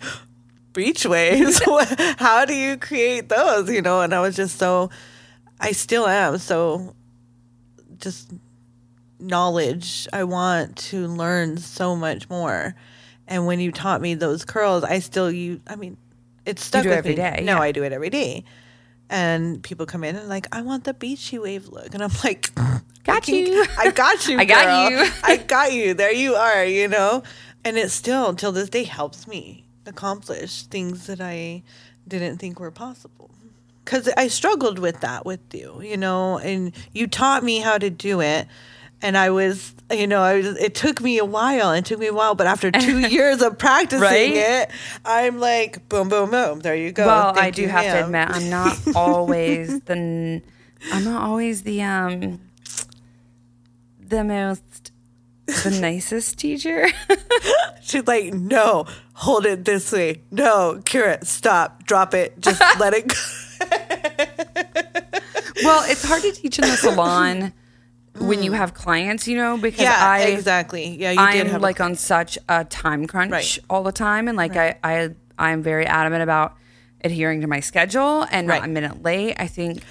beach 0.73 1.07
waves 1.07 1.61
how 2.19 2.45
do 2.45 2.55
you 2.55 2.77
create 2.77 3.29
those 3.29 3.71
you 3.71 3.81
know 3.83 4.03
and 4.03 4.15
i 4.15 4.21
was 4.21 4.37
just 4.37 4.59
so 4.59 4.91
i 5.61 5.73
still 5.73 6.07
am 6.07 6.39
so 6.39 6.95
just 7.99 8.31
knowledge 9.19 10.07
i 10.13 10.23
want 10.23 10.77
to 10.77 11.07
learn 11.07 11.57
so 11.57 11.97
much 11.97 12.29
more 12.29 12.75
and 13.29 13.47
when 13.47 13.61
you 13.61 13.73
taught 13.73 14.01
me 14.01 14.15
those 14.15 14.45
curls 14.45 14.85
i 14.85 14.99
still 14.99 15.31
you 15.31 15.61
i 15.67 15.77
mean 15.77 15.97
it's 16.45 16.65
stuck 16.65 16.83
do 16.83 16.89
with 16.91 16.99
every 16.99 17.11
me. 17.11 17.17
day, 17.17 17.41
no 17.43 17.55
yeah. 17.57 17.61
i 17.61 17.73
do 17.73 17.83
it 17.85 17.93
every 17.93 18.11
day 18.11 18.45
and 19.09 19.63
people 19.63 19.87
come 19.87 20.03
in 20.05 20.17
and 20.17 20.29
like 20.29 20.47
i 20.55 20.61
want 20.63 20.85
the 20.85 20.95
beachy 20.95 21.39
wave 21.39 21.69
look 21.69 21.95
and 21.95 22.03
i'm 22.03 22.11
like 22.25 22.55
Got 23.05 23.19
I 23.19 23.21
can- 23.21 23.35
you. 23.35 23.65
i 23.79 23.91
got 23.91 24.27
you 24.29 24.39
I 24.41 24.45
got 24.45 24.65
girl. 24.91 24.91
you. 25.05 25.11
i 25.23 25.37
got 25.37 25.73
you 25.73 25.95
there 25.95 26.13
you 26.13 26.35
are 26.35 26.65
you 26.65 26.89
know 26.89 27.23
and 27.65 27.77
it 27.77 27.91
still 27.91 28.35
till 28.35 28.53
this 28.53 28.69
day 28.69 28.83
helps 28.85 29.27
me 29.29 29.65
accomplish 29.87 30.63
things 30.65 31.07
that 31.07 31.21
i 31.21 31.63
didn't 32.09 32.39
think 32.39 32.59
were 32.61 32.71
possible 32.71 33.31
because 33.85 34.09
I 34.17 34.27
struggled 34.27 34.81
with 34.81 35.01
that 35.03 35.25
with 35.25 35.39
you, 35.55 35.81
you 35.81 35.97
know, 35.97 36.39
and 36.39 36.73
you 36.93 37.07
taught 37.07 37.45
me 37.45 37.61
how 37.61 37.79
to 37.79 37.89
do 37.89 38.21
it. 38.21 38.49
And 39.01 39.17
I 39.17 39.31
was, 39.31 39.76
you 39.91 40.07
know, 40.07 40.21
I 40.21 40.37
was, 40.39 40.47
it 40.59 40.75
took 40.75 41.01
me 41.01 41.19
a 41.19 41.25
while. 41.25 41.73
It 41.73 41.85
took 41.85 41.99
me 41.99 42.07
a 42.09 42.13
while, 42.13 42.35
but 42.35 42.47
after 42.47 42.71
two 42.71 42.99
years 43.09 43.41
of 43.43 43.59
practicing 43.59 44.03
Right? 44.03 44.33
it, 44.35 44.71
I'm 45.05 45.39
like, 45.39 45.89
boom, 45.89 46.09
boom, 46.09 46.31
boom. 46.31 46.61
There 46.61 46.75
you 46.75 46.93
go. 46.93 47.07
well, 47.07 47.39
I 47.39 47.51
do 47.51 47.63
you, 47.63 47.69
have 47.69 47.85
to 47.85 48.05
admit, 48.05 48.29
I'm 48.31 48.51
not 48.51 48.77
always 48.97 49.81
the, 49.83 50.43
I'm 50.93 51.05
not 51.05 51.23
always 51.23 51.63
the 51.63 51.83
um, 51.83 52.41
the 54.01 54.25
most, 54.25 54.93
the 55.47 55.79
nicest 55.81 56.39
teacher. 56.39 56.89
She's 57.83 58.07
like, 58.07 58.35
no, 58.35 58.87
hold 59.15 59.47
it 59.47 59.65
this 59.65 59.93
way. 59.93 60.23
No, 60.33 60.83
cure 60.85 61.11
it. 61.11 61.27
stop, 61.27 61.85
drop 61.85 62.15
it, 62.15 62.41
just 62.41 62.61
let 62.81 62.93
it 62.93 63.07
go. 63.07 63.15
well, 65.63 65.85
it's 65.89 66.05
hard 66.05 66.23
to 66.23 66.33
teach 66.33 66.59
in 66.59 66.69
the 66.69 66.77
salon 66.77 67.53
when 68.21 68.43
you 68.43 68.53
have 68.53 68.75
clients, 68.75 69.27
you 69.29 69.37
know, 69.37 69.57
because 69.57 69.81
Mm. 69.81 69.85
Yeah, 69.85 70.09
I 70.09 70.21
exactly. 70.21 70.97
Yeah, 70.99 71.11
you 71.13 71.19
did 71.33 71.47
I'm 71.47 71.53
have 71.53 71.63
like 71.63 71.81
on 71.81 71.95
such 71.95 72.39
a 72.49 72.65
time 72.65 73.07
crunch 73.07 73.31
Right. 73.33 73.59
all 73.69 73.83
the 73.83 73.93
time, 73.93 74.29
and 74.29 74.37
like 74.37 74.57
I, 74.57 74.77
I, 74.83 75.11
I'm 75.39 75.63
very 75.63 75.87
adamant 75.87 76.23
about 76.23 76.57
adhering 77.05 77.41
to 77.43 77.47
my 77.47 77.61
schedule 77.61 78.23
and 78.31 78.49
Right. 78.49 78.61
not 78.61 78.69
a 78.69 78.73
minute 78.73 79.03
late. 79.03 79.37
I 79.39 79.47
think 79.47 79.83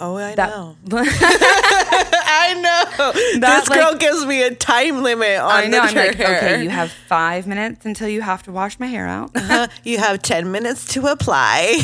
Oh, 0.00 0.16
I 0.16 0.34
that 0.34 0.50
know. 0.50 0.76
I 0.90 2.54
know. 2.54 3.40
That, 3.40 3.60
this 3.60 3.68
girl 3.68 3.90
like- 3.92 4.00
gives 4.00 4.24
me 4.26 4.42
a 4.42 4.54
time 4.54 5.02
limit 5.02 5.38
on 5.38 5.50
I 5.50 5.66
know. 5.66 5.82
the 5.82 5.88
I'm 5.88 5.94
like, 5.94 6.14
hair. 6.16 6.36
okay, 6.38 6.62
you 6.64 6.70
have 6.70 6.90
five 6.90 7.46
minutes 7.46 7.84
until 7.86 8.08
you 8.08 8.20
have 8.20 8.42
to 8.44 8.52
wash 8.52 8.78
my 8.80 8.86
hair 8.86 9.06
out. 9.06 9.30
Uh, 9.34 9.68
you 9.84 9.98
have 9.98 10.22
10 10.22 10.50
minutes 10.50 10.86
to 10.94 11.06
apply. 11.06 11.78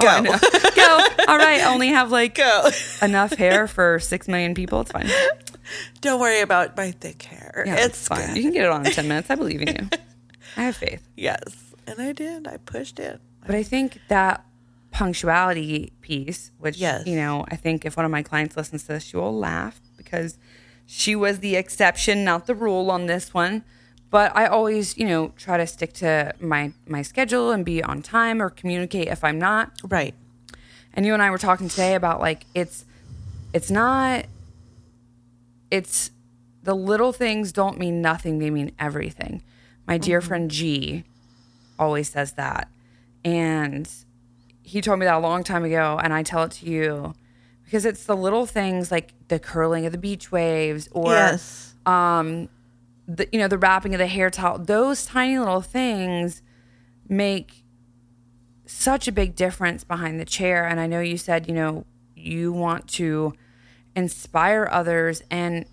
Go. 0.00 0.06
I 0.06 0.20
know. 0.20 0.38
Go. 0.74 1.06
All 1.28 1.36
right. 1.38 1.62
Only 1.66 1.88
have 1.88 2.10
like 2.10 2.36
Go. 2.36 2.70
enough 3.02 3.32
hair 3.34 3.66
for 3.66 3.98
six 3.98 4.26
million 4.28 4.54
people. 4.54 4.80
It's 4.82 4.92
fine. 4.92 5.08
Don't 6.00 6.20
worry 6.20 6.40
about 6.40 6.76
my 6.76 6.92
thick 6.92 7.22
hair. 7.22 7.64
Yeah, 7.66 7.74
it's 7.76 7.86
it's 7.86 8.08
fine. 8.08 8.28
good. 8.28 8.36
You 8.36 8.42
can 8.44 8.52
get 8.52 8.64
it 8.64 8.70
on 8.70 8.86
in 8.86 8.92
ten 8.92 9.06
minutes. 9.08 9.28
I 9.30 9.34
believe 9.34 9.60
in 9.62 9.68
you. 9.68 9.88
I 10.56 10.62
have 10.62 10.76
faith. 10.76 11.06
Yes. 11.16 11.42
And 11.86 12.00
I 12.00 12.12
did. 12.12 12.46
I 12.48 12.56
pushed 12.58 12.98
it. 12.98 13.20
But 13.50 13.56
I 13.56 13.64
think 13.64 14.00
that 14.06 14.44
punctuality 14.92 15.92
piece, 16.02 16.52
which 16.60 16.76
Yes. 16.76 17.04
you 17.04 17.16
know, 17.16 17.44
I 17.48 17.56
think 17.56 17.84
if 17.84 17.96
one 17.96 18.06
of 18.06 18.12
my 18.12 18.22
clients 18.22 18.56
listens 18.56 18.82
to 18.82 18.92
this, 18.92 19.02
she 19.02 19.16
will 19.16 19.36
laugh 19.36 19.80
because 19.96 20.38
she 20.86 21.16
was 21.16 21.40
the 21.40 21.56
exception, 21.56 22.22
not 22.22 22.46
the 22.46 22.54
rule 22.54 22.92
on 22.92 23.06
this 23.06 23.34
one. 23.34 23.64
But 24.08 24.30
I 24.36 24.46
always, 24.46 24.96
you 24.96 25.04
know, 25.04 25.32
try 25.36 25.56
to 25.56 25.66
stick 25.66 25.92
to 25.94 26.32
my 26.38 26.74
my 26.86 27.02
schedule 27.02 27.50
and 27.50 27.64
be 27.64 27.82
on 27.82 28.02
time 28.02 28.40
or 28.40 28.50
communicate 28.50 29.08
if 29.08 29.24
I'm 29.24 29.40
not. 29.40 29.72
Right. 29.82 30.14
And 30.94 31.04
you 31.04 31.12
and 31.12 31.20
I 31.20 31.28
were 31.28 31.36
talking 31.36 31.68
today 31.68 31.96
about 31.96 32.20
like 32.20 32.46
it's 32.54 32.84
it's 33.52 33.68
not 33.68 34.26
it's 35.72 36.12
the 36.62 36.76
little 36.76 37.12
things 37.12 37.50
don't 37.50 37.80
mean 37.80 38.00
nothing, 38.00 38.38
they 38.38 38.50
mean 38.50 38.70
everything. 38.78 39.42
My 39.88 39.98
dear 39.98 40.20
mm-hmm. 40.20 40.28
friend 40.28 40.50
G 40.52 41.02
always 41.80 42.10
says 42.10 42.34
that. 42.34 42.68
And 43.24 43.88
he 44.62 44.80
told 44.80 44.98
me 44.98 45.06
that 45.06 45.16
a 45.16 45.18
long 45.18 45.44
time 45.44 45.64
ago 45.64 45.98
and 46.02 46.12
I 46.12 46.22
tell 46.22 46.44
it 46.44 46.52
to 46.52 46.66
you 46.66 47.14
because 47.64 47.84
it's 47.84 48.04
the 48.04 48.16
little 48.16 48.46
things 48.46 48.90
like 48.90 49.12
the 49.28 49.38
curling 49.38 49.86
of 49.86 49.92
the 49.92 49.98
beach 49.98 50.32
waves 50.32 50.88
or 50.92 51.12
yes. 51.12 51.74
Um, 51.86 52.48
the 53.08 53.28
you 53.32 53.38
know 53.38 53.48
the 53.48 53.58
wrapping 53.58 53.94
of 53.94 53.98
the 53.98 54.06
hair 54.06 54.30
towel 54.30 54.58
those 54.58 55.04
tiny 55.04 55.38
little 55.38 55.60
things 55.60 56.42
make 57.08 57.64
such 58.66 59.08
a 59.08 59.12
big 59.12 59.34
difference 59.34 59.82
behind 59.82 60.20
the 60.20 60.24
chair 60.24 60.66
and 60.66 60.78
i 60.78 60.86
know 60.86 61.00
you 61.00 61.16
said 61.16 61.48
you 61.48 61.54
know 61.54 61.84
you 62.14 62.52
want 62.52 62.86
to 62.86 63.32
inspire 63.96 64.68
others 64.70 65.22
and 65.30 65.64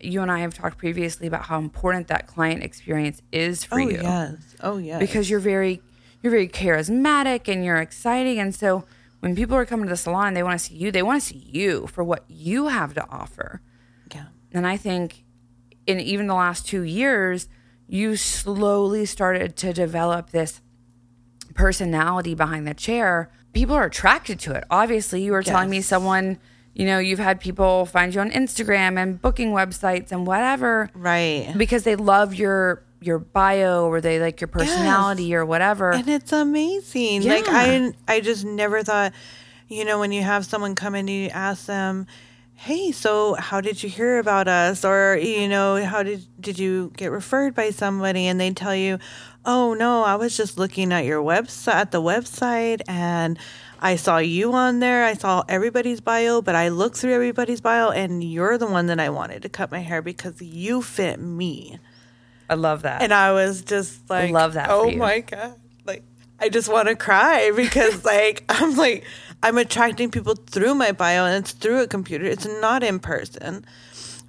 you 0.00 0.22
and 0.22 0.30
i 0.30 0.38
have 0.38 0.54
talked 0.54 0.78
previously 0.78 1.26
about 1.26 1.42
how 1.46 1.58
important 1.58 2.06
that 2.06 2.26
client 2.28 2.62
experience 2.62 3.20
is 3.32 3.64
for 3.64 3.80
oh, 3.80 3.88
you 3.88 4.00
yes. 4.00 4.56
Oh, 4.60 4.76
yes. 4.76 5.00
because 5.00 5.28
you're 5.28 5.40
very 5.40 5.82
you're 6.22 6.30
very 6.30 6.48
charismatic 6.48 7.48
and 7.52 7.64
you're 7.64 7.76
exciting 7.76 8.38
and 8.38 8.54
so 8.54 8.84
when 9.20 9.34
people 9.36 9.56
are 9.56 9.64
coming 9.66 9.86
to 9.86 9.90
the 9.90 9.96
salon 9.96 10.34
they 10.34 10.42
want 10.42 10.58
to 10.58 10.64
see 10.66 10.74
you 10.74 10.90
they 10.92 11.02
want 11.02 11.20
to 11.22 11.26
see 11.28 11.38
you 11.50 11.86
for 11.86 12.02
what 12.04 12.24
you 12.28 12.68
have 12.68 12.94
to 12.94 13.04
offer 13.08 13.60
Yeah. 14.14 14.26
and 14.52 14.66
I 14.66 14.76
think 14.76 15.24
in 15.86 15.98
even 16.00 16.26
the 16.26 16.34
last 16.34 16.66
two 16.68 16.82
years, 16.82 17.48
you 17.86 18.14
slowly 18.16 19.06
started 19.06 19.56
to 19.56 19.72
develop 19.72 20.30
this 20.30 20.60
personality 21.54 22.34
behind 22.34 22.66
the 22.66 22.74
chair, 22.74 23.30
people 23.52 23.74
are 23.74 23.84
attracted 23.86 24.38
to 24.40 24.52
it. 24.54 24.64
Obviously, 24.70 25.22
you 25.22 25.32
were 25.32 25.42
telling 25.42 25.70
me 25.70 25.80
someone, 25.80 26.38
you 26.74 26.84
know, 26.84 26.98
you've 26.98 27.18
had 27.18 27.40
people 27.40 27.86
find 27.86 28.14
you 28.14 28.20
on 28.20 28.30
Instagram 28.30 28.98
and 28.98 29.20
booking 29.20 29.52
websites 29.52 30.12
and 30.12 30.26
whatever 30.26 30.90
Right. 30.94 31.54
because 31.56 31.84
they 31.84 31.96
love 31.96 32.34
your 32.34 32.84
your 33.00 33.18
bio 33.18 33.86
or 33.86 34.00
they 34.00 34.18
like 34.18 34.40
your 34.40 34.48
personality 34.48 35.34
or 35.34 35.44
whatever. 35.46 35.92
and 35.92 36.08
it's 36.08 36.32
amazing. 36.32 37.22
Like 37.22 37.44
I 37.48 37.92
I 38.08 38.20
just 38.20 38.44
never 38.44 38.82
thought, 38.82 39.12
you 39.68 39.84
know, 39.84 39.98
when 39.98 40.12
you 40.12 40.22
have 40.22 40.44
someone 40.46 40.74
come 40.74 40.94
in 40.94 41.08
and 41.08 41.10
you 41.10 41.28
ask 41.28 41.66
them, 41.66 42.06
"Hey, 42.54 42.90
so 42.92 43.34
how 43.34 43.60
did 43.60 43.82
you 43.82 43.88
hear 43.88 44.18
about 44.18 44.48
us?" 44.48 44.84
or 44.84 45.16
you 45.20 45.48
know, 45.48 45.84
"How 45.84 46.02
did 46.02 46.26
did 46.40 46.58
you 46.58 46.92
get 46.96 47.12
referred 47.12 47.54
by 47.54 47.70
somebody?" 47.70 48.26
and 48.26 48.40
they 48.40 48.50
tell 48.50 48.74
you, 48.74 48.98
"Oh, 49.44 49.74
no, 49.74 50.02
I 50.02 50.16
was 50.16 50.36
just 50.36 50.58
looking 50.58 50.92
at 50.92 51.04
your 51.04 51.22
website 51.22 51.74
at 51.74 51.90
the 51.92 52.02
website 52.02 52.80
and 52.88 53.38
I 53.80 53.94
saw 53.94 54.18
you 54.18 54.52
on 54.54 54.80
there. 54.80 55.04
I 55.04 55.14
saw 55.14 55.44
everybody's 55.48 56.00
bio, 56.00 56.42
but 56.42 56.56
I 56.56 56.68
looked 56.68 56.96
through 56.96 57.14
everybody's 57.14 57.60
bio 57.60 57.90
and 57.90 58.24
you're 58.24 58.58
the 58.58 58.66
one 58.66 58.86
that 58.86 58.98
I 58.98 59.08
wanted 59.08 59.42
to 59.42 59.48
cut 59.48 59.70
my 59.70 59.78
hair 59.78 60.02
because 60.02 60.42
you 60.42 60.82
fit 60.82 61.20
me." 61.20 61.78
I 62.48 62.54
love 62.54 62.82
that. 62.82 63.02
And 63.02 63.12
I 63.12 63.32
was 63.32 63.62
just 63.62 64.08
like, 64.08 64.30
love 64.32 64.54
that 64.54 64.70
Oh 64.70 64.90
my 64.90 65.20
god! 65.20 65.54
Like, 65.84 66.02
I 66.40 66.48
just 66.48 66.68
want 66.68 66.88
to 66.88 66.96
cry 66.96 67.52
because, 67.56 68.04
like, 68.04 68.44
I'm 68.48 68.76
like, 68.76 69.04
I'm 69.42 69.58
attracting 69.58 70.10
people 70.10 70.34
through 70.34 70.74
my 70.74 70.92
bio, 70.92 71.26
and 71.26 71.44
it's 71.44 71.52
through 71.52 71.82
a 71.82 71.86
computer. 71.86 72.24
It's 72.24 72.46
not 72.46 72.82
in 72.82 72.98
person. 72.98 73.64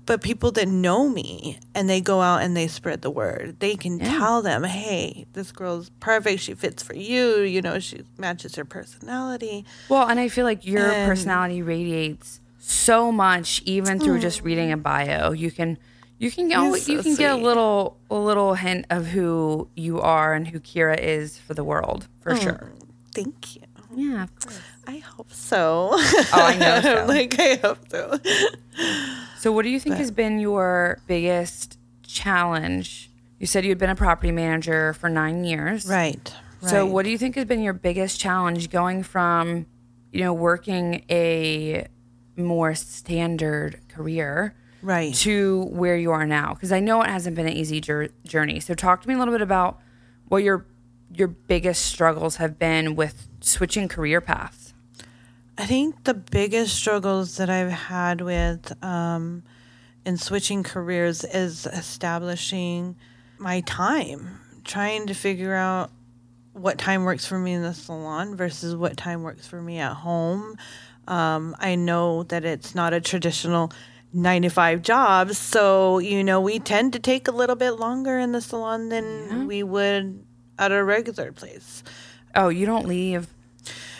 But 0.05 0.23
people 0.23 0.51
that 0.53 0.67
know 0.67 1.07
me 1.07 1.59
and 1.75 1.87
they 1.87 2.01
go 2.01 2.19
out 2.19 2.41
and 2.41 2.57
they 2.57 2.67
spread 2.67 3.03
the 3.03 3.11
word. 3.11 3.57
They 3.59 3.75
can 3.75 3.99
tell 3.99 4.41
them, 4.41 4.63
"Hey, 4.63 5.27
this 5.33 5.51
girl's 5.51 5.91
perfect. 5.99 6.41
She 6.41 6.55
fits 6.55 6.81
for 6.81 6.95
you. 6.95 7.41
You 7.41 7.61
know, 7.61 7.77
she 7.77 8.01
matches 8.17 8.55
her 8.55 8.65
personality." 8.65 9.65
Well, 9.87 10.07
and 10.09 10.19
I 10.19 10.27
feel 10.27 10.45
like 10.45 10.65
your 10.65 10.89
And- 10.89 11.07
personality 11.07 11.61
radiates 11.61 12.39
so 12.57 13.11
much, 13.11 13.61
even 13.65 13.99
through 13.99 14.19
just 14.19 14.41
reading 14.41 14.69
mm. 14.69 14.73
a 14.73 14.77
bio. 14.77 15.31
You 15.31 15.51
can, 15.51 15.77
you 16.19 16.29
can, 16.29 16.51
oh, 16.53 16.75
so 16.75 16.91
you 16.91 17.01
can 17.01 17.15
get 17.15 17.31
a 17.31 17.35
little, 17.35 17.97
a 18.11 18.15
little 18.15 18.53
hint 18.53 18.85
of 18.89 19.07
who 19.07 19.69
you 19.75 20.01
are 20.01 20.33
and 20.33 20.47
who 20.47 20.59
Kira 20.59 20.99
is 20.99 21.37
for 21.37 21.53
the 21.53 21.63
world, 21.63 22.07
for 22.19 22.33
mm. 22.33 22.41
sure. 22.41 22.71
Thank 23.13 23.55
you. 23.55 23.61
Yeah, 23.95 24.23
of 24.23 24.39
course. 24.39 24.59
I 24.85 24.97
hope 24.97 25.31
so. 25.31 25.89
Oh, 25.93 26.29
I 26.33 26.55
know 26.57 26.81
so. 26.83 27.05
like 27.07 27.39
I 27.39 27.55
hope 27.55 27.89
so. 27.89 28.19
So, 29.37 29.51
what 29.51 29.63
do 29.63 29.69
you 29.69 29.79
think 29.79 29.95
has 29.95 30.11
been 30.11 30.39
your 30.39 30.99
biggest 31.07 31.79
challenge? 32.03 33.09
You 33.39 33.47
said 33.47 33.63
you 33.63 33.69
had 33.69 33.77
been 33.77 33.89
a 33.89 33.95
property 33.95 34.31
manager 34.31 34.93
for 34.93 35.09
nine 35.09 35.43
years, 35.43 35.87
Right. 35.87 36.33
So, 36.61 36.83
right. 36.83 36.91
what 36.91 37.05
do 37.05 37.11
you 37.11 37.17
think 37.17 37.35
has 37.35 37.45
been 37.45 37.61
your 37.61 37.73
biggest 37.73 38.19
challenge 38.19 38.69
going 38.69 39.01
from, 39.03 39.65
you 40.11 40.21
know, 40.21 40.33
working 40.33 41.05
a 41.09 41.87
more 42.35 42.75
standard 42.75 43.79
career 43.87 44.55
Right. 44.81 45.13
to 45.15 45.65
where 45.71 45.97
you 45.97 46.11
are 46.11 46.25
now? 46.25 46.53
Because 46.53 46.71
I 46.71 46.79
know 46.79 47.01
it 47.01 47.09
hasn't 47.09 47.35
been 47.35 47.47
an 47.47 47.53
easy 47.53 47.81
jour- 47.81 48.09
journey. 48.25 48.59
So, 48.59 48.73
talk 48.73 49.01
to 49.01 49.07
me 49.07 49.13
a 49.13 49.17
little 49.17 49.33
bit 49.33 49.41
about 49.41 49.79
what 50.27 50.43
your 50.43 50.65
your 51.13 51.27
biggest 51.27 51.85
struggles 51.85 52.35
have 52.35 52.59
been 52.59 52.95
with 52.95 53.27
switching 53.41 53.87
career 53.87 54.21
paths. 54.21 54.73
I 55.57 55.65
think 55.65 56.03
the 56.05 56.13
biggest 56.13 56.75
struggles 56.75 57.37
that 57.37 57.49
I've 57.49 57.71
had 57.71 58.21
with 58.21 58.81
um, 58.83 59.43
in 60.05 60.17
switching 60.17 60.63
careers 60.63 61.23
is 61.25 61.65
establishing 61.65 62.95
my 63.37 63.61
time, 63.61 64.39
trying 64.63 65.07
to 65.07 65.13
figure 65.13 65.55
out 65.55 65.91
what 66.53 66.77
time 66.77 67.03
works 67.03 67.25
for 67.25 67.37
me 67.37 67.53
in 67.53 67.61
the 67.61 67.73
salon 67.73 68.35
versus 68.35 68.75
what 68.75 68.97
time 68.97 69.23
works 69.23 69.47
for 69.47 69.61
me 69.61 69.79
at 69.79 69.93
home. 69.93 70.55
Um, 71.07 71.55
I 71.59 71.75
know 71.75 72.23
that 72.23 72.45
it's 72.45 72.75
not 72.75 72.93
a 72.93 73.01
traditional 73.01 73.71
nine 74.13 74.41
to 74.41 74.49
five 74.49 74.81
job, 74.81 75.31
so 75.33 75.99
you 75.99 76.23
know 76.23 76.41
we 76.41 76.59
tend 76.59 76.93
to 76.93 76.99
take 76.99 77.27
a 77.27 77.31
little 77.31 77.55
bit 77.55 77.71
longer 77.71 78.17
in 78.19 78.31
the 78.31 78.41
salon 78.41 78.89
than 78.89 79.47
we 79.47 79.63
would 79.63 80.25
at 80.57 80.71
a 80.71 80.83
regular 80.83 81.31
place. 81.31 81.83
Oh, 82.35 82.49
you 82.49 82.65
don't 82.65 82.87
leave 82.87 83.27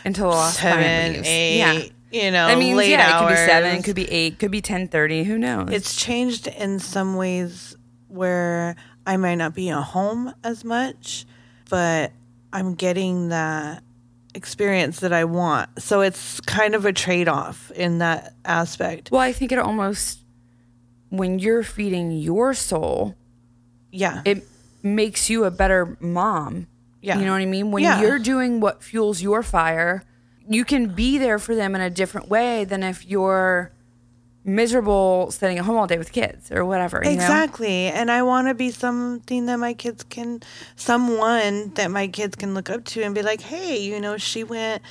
until 0.06 0.30
the 0.32 0.36
last 0.36 0.60
Seven, 0.60 1.14
leaves. 1.14 1.28
eight, 1.28 1.58
yeah. 1.58 1.84
you 2.12 2.32
know, 2.32 2.46
I 2.46 2.56
mean, 2.56 2.78
yeah, 2.90 3.18
hours. 3.20 3.32
it 3.32 3.36
could 3.36 3.46
be 3.46 3.52
seven, 3.52 3.84
could 3.84 3.96
be 3.96 4.12
eight, 4.12 4.40
could 4.40 4.52
be 4.52 4.62
ten 4.62 4.88
thirty. 4.88 5.24
Who 5.24 5.38
knows? 5.38 5.70
It's 5.72 5.96
changed 5.96 6.48
in 6.48 6.80
some 6.80 7.16
ways 7.16 7.76
where 8.08 8.76
I 9.06 9.18
might 9.18 9.36
not 9.36 9.54
be 9.54 9.70
at 9.70 9.82
home 9.82 10.34
as 10.44 10.64
much, 10.64 11.26
but 11.70 12.12
I'm 12.52 12.76
getting 12.76 13.30
that 13.30 13.84
experience 14.36 15.00
that 15.00 15.12
I 15.14 15.24
want. 15.26 15.82
So 15.82 16.02
it's 16.02 16.40
kind 16.42 16.76
of 16.76 16.86
a 16.86 16.94
trade 16.94 17.28
off 17.28 17.72
in 17.72 17.98
that 18.00 18.34
aspect. 18.46 19.12
well, 19.12 19.22
I 19.22 19.32
think 19.34 19.52
it 19.52 19.58
almost 19.60 20.20
when 21.10 21.40
you're 21.40 21.64
feeding 21.64 22.12
your 22.12 22.54
soul, 22.54 23.16
Yeah. 23.92 24.22
it 24.26 24.48
makes 24.84 25.30
you 25.30 25.46
a 25.46 25.52
better 25.52 25.98
mom. 26.00 26.68
Yeah. 27.02 27.18
You 27.18 27.26
know 27.26 27.32
what 27.32 27.42
I 27.42 27.46
mean? 27.46 27.72
When 27.72 27.82
Yeah. 27.84 28.02
you're 28.02 28.20
doing 28.20 28.60
what 28.60 28.84
fuels 28.84 29.22
your 29.22 29.42
fire, 29.42 30.04
you 30.48 30.64
can 30.66 30.88
be 30.94 31.18
there 31.18 31.40
for 31.40 31.56
them 31.56 31.74
in 31.76 31.82
a 31.82 31.90
different 31.90 32.30
way 32.30 32.66
than 32.66 32.84
if 32.84 33.06
you're 33.06 33.72
miserable 34.44 35.32
sitting 35.32 35.60
at 35.60 35.66
home 35.66 35.78
all 35.78 35.88
day 35.88 35.98
with 35.98 36.12
kids 36.12 36.52
or 36.52 36.66
whatever. 36.66 37.02
you 37.04 37.10
know? 37.10 37.16
Exactly. 37.16 37.88
And 37.88 38.10
I 38.10 38.24
want 38.24 38.48
to 38.48 38.54
be 38.54 38.72
something 38.72 39.46
that 39.48 39.58
my 39.58 39.74
kids 39.74 40.04
can, 40.04 40.42
someone 40.76 41.72
that 41.76 41.92
my 41.92 42.08
kids 42.08 42.36
can 42.36 42.54
look 42.54 42.70
up 42.70 42.86
to 42.86 43.04
and 43.04 43.14
be 43.14 43.22
like, 43.22 43.42
hey, 43.42 43.78
you 43.78 44.00
know, 44.00 44.18
she 44.18 44.44
went, 44.44 44.82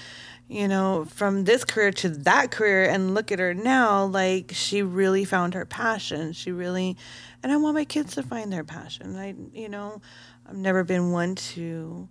you 0.49 0.69
know, 0.69 1.07
from 1.07 1.45
this 1.45 1.65
career 1.65 1.91
to 1.93 2.09
that 2.09 2.51
career 2.51 2.89
and 2.89 3.15
look 3.15 3.33
at 3.33 3.39
her 3.39 3.55
now. 3.55 4.05
Like, 4.05 4.53
she 4.55 4.83
really 4.83 5.25
found 5.25 5.55
her 5.55 5.65
passion. 5.65 6.33
She 6.33 6.53
really, 6.53 6.97
and 7.43 7.51
I 7.53 7.57
want 7.57 7.75
my 7.75 7.85
kids 7.85 8.15
to 8.15 8.23
find 8.23 8.53
their 8.53 8.65
passion. 8.65 9.17
I, 9.17 9.35
you 9.53 9.69
know, 9.69 10.01
I've 10.49 10.57
never 10.57 10.85
been 10.85 11.11
one 11.11 11.35
to 11.35 12.09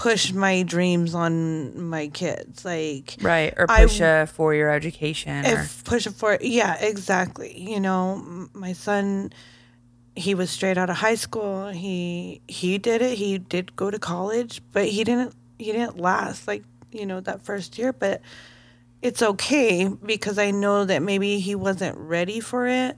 push 0.00 0.32
my 0.32 0.62
dreams 0.62 1.14
on 1.14 1.84
my 1.84 2.08
kids. 2.08 2.64
Like, 2.64 3.16
Right. 3.20 3.52
Or 3.54 3.66
push 3.66 4.00
a 4.00 4.26
four 4.26 4.54
year 4.54 4.70
education. 4.70 5.44
Or, 5.44 5.68
push 5.84 6.06
it 6.06 6.14
for 6.14 6.38
yeah 6.40 6.76
exactly 6.80 7.58
you 7.58 7.80
know 7.80 8.48
my 8.54 8.72
son 8.72 9.32
he 10.16 10.34
was 10.34 10.48
straight 10.50 10.78
out 10.78 10.88
of 10.88 10.96
high 10.96 11.14
school 11.16 11.68
he 11.68 12.40
he 12.48 12.78
did 12.78 13.02
it 13.02 13.18
he 13.18 13.38
did 13.38 13.74
go 13.76 13.90
to 13.90 13.98
college 13.98 14.62
but 14.72 14.86
he 14.86 15.04
didn't 15.04 15.34
he 15.58 15.72
didn't 15.72 15.98
last 15.98 16.46
like 16.46 16.62
you 16.92 17.04
know 17.04 17.20
that 17.20 17.42
first 17.42 17.76
year 17.78 17.92
but 17.92 18.20
it's 19.02 19.22
okay 19.22 19.88
because 19.88 20.38
i 20.38 20.50
know 20.50 20.84
that 20.84 21.02
maybe 21.02 21.40
he 21.40 21.54
wasn't 21.54 21.96
ready 21.96 22.40
for 22.40 22.66
it 22.66 22.96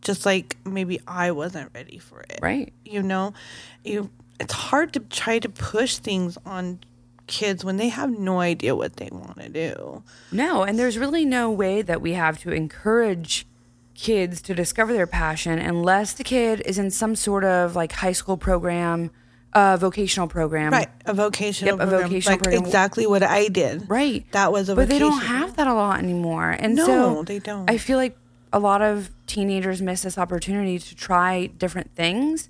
just 0.00 0.24
like 0.24 0.56
maybe 0.64 1.00
i 1.06 1.30
wasn't 1.30 1.70
ready 1.74 1.98
for 1.98 2.20
it 2.20 2.38
right. 2.42 2.72
you 2.84 3.02
know 3.02 3.34
you 3.84 4.10
it's 4.40 4.52
hard 4.54 4.92
to 4.94 5.00
try 5.00 5.38
to 5.38 5.48
push 5.48 5.96
things 5.98 6.38
on 6.44 6.80
kids 7.26 7.64
when 7.64 7.76
they 7.76 7.88
have 7.90 8.10
no 8.10 8.40
idea 8.40 8.74
what 8.74 8.96
they 8.96 9.08
want 9.12 9.36
to 9.40 9.48
do 9.48 10.02
No, 10.32 10.62
and 10.64 10.76
there's 10.78 10.98
really 10.98 11.24
no 11.24 11.50
way 11.50 11.80
that 11.82 12.00
we 12.00 12.14
have 12.14 12.38
to 12.40 12.50
encourage 12.50 13.46
kids 13.94 14.40
to 14.42 14.54
discover 14.54 14.92
their 14.92 15.06
passion 15.06 15.58
unless 15.58 16.12
the 16.14 16.24
kid 16.24 16.60
is 16.64 16.78
in 16.78 16.90
some 16.90 17.14
sort 17.14 17.44
of 17.44 17.76
like 17.76 17.92
high 17.92 18.12
school 18.12 18.36
program, 18.36 19.10
uh, 19.52 19.76
vocational 19.76 20.26
program. 20.26 20.72
Right, 20.72 20.88
a 21.04 21.12
vocational 21.14 21.76
Yep, 21.76 21.86
a 21.86 21.90
program, 21.90 22.08
vocational 22.08 22.32
like 22.32 22.42
program. 22.42 22.64
exactly 22.64 23.06
what 23.06 23.22
I 23.22 23.48
did. 23.48 23.88
Right. 23.90 24.24
That 24.32 24.52
was 24.52 24.68
a 24.68 24.74
But 24.74 24.88
they 24.88 24.98
don't 24.98 25.20
have 25.22 25.54
that 25.56 25.66
a 25.66 25.74
lot 25.74 25.98
anymore. 25.98 26.50
And 26.50 26.76
No, 26.76 26.86
so 26.86 27.22
they 27.24 27.38
don't. 27.40 27.68
I 27.70 27.76
feel 27.76 27.98
like 27.98 28.16
a 28.52 28.58
lot 28.58 28.80
of 28.82 29.10
teenagers 29.26 29.80
miss 29.82 30.02
this 30.02 30.16
opportunity 30.18 30.78
to 30.78 30.94
try 30.96 31.46
different 31.46 31.94
things. 31.94 32.48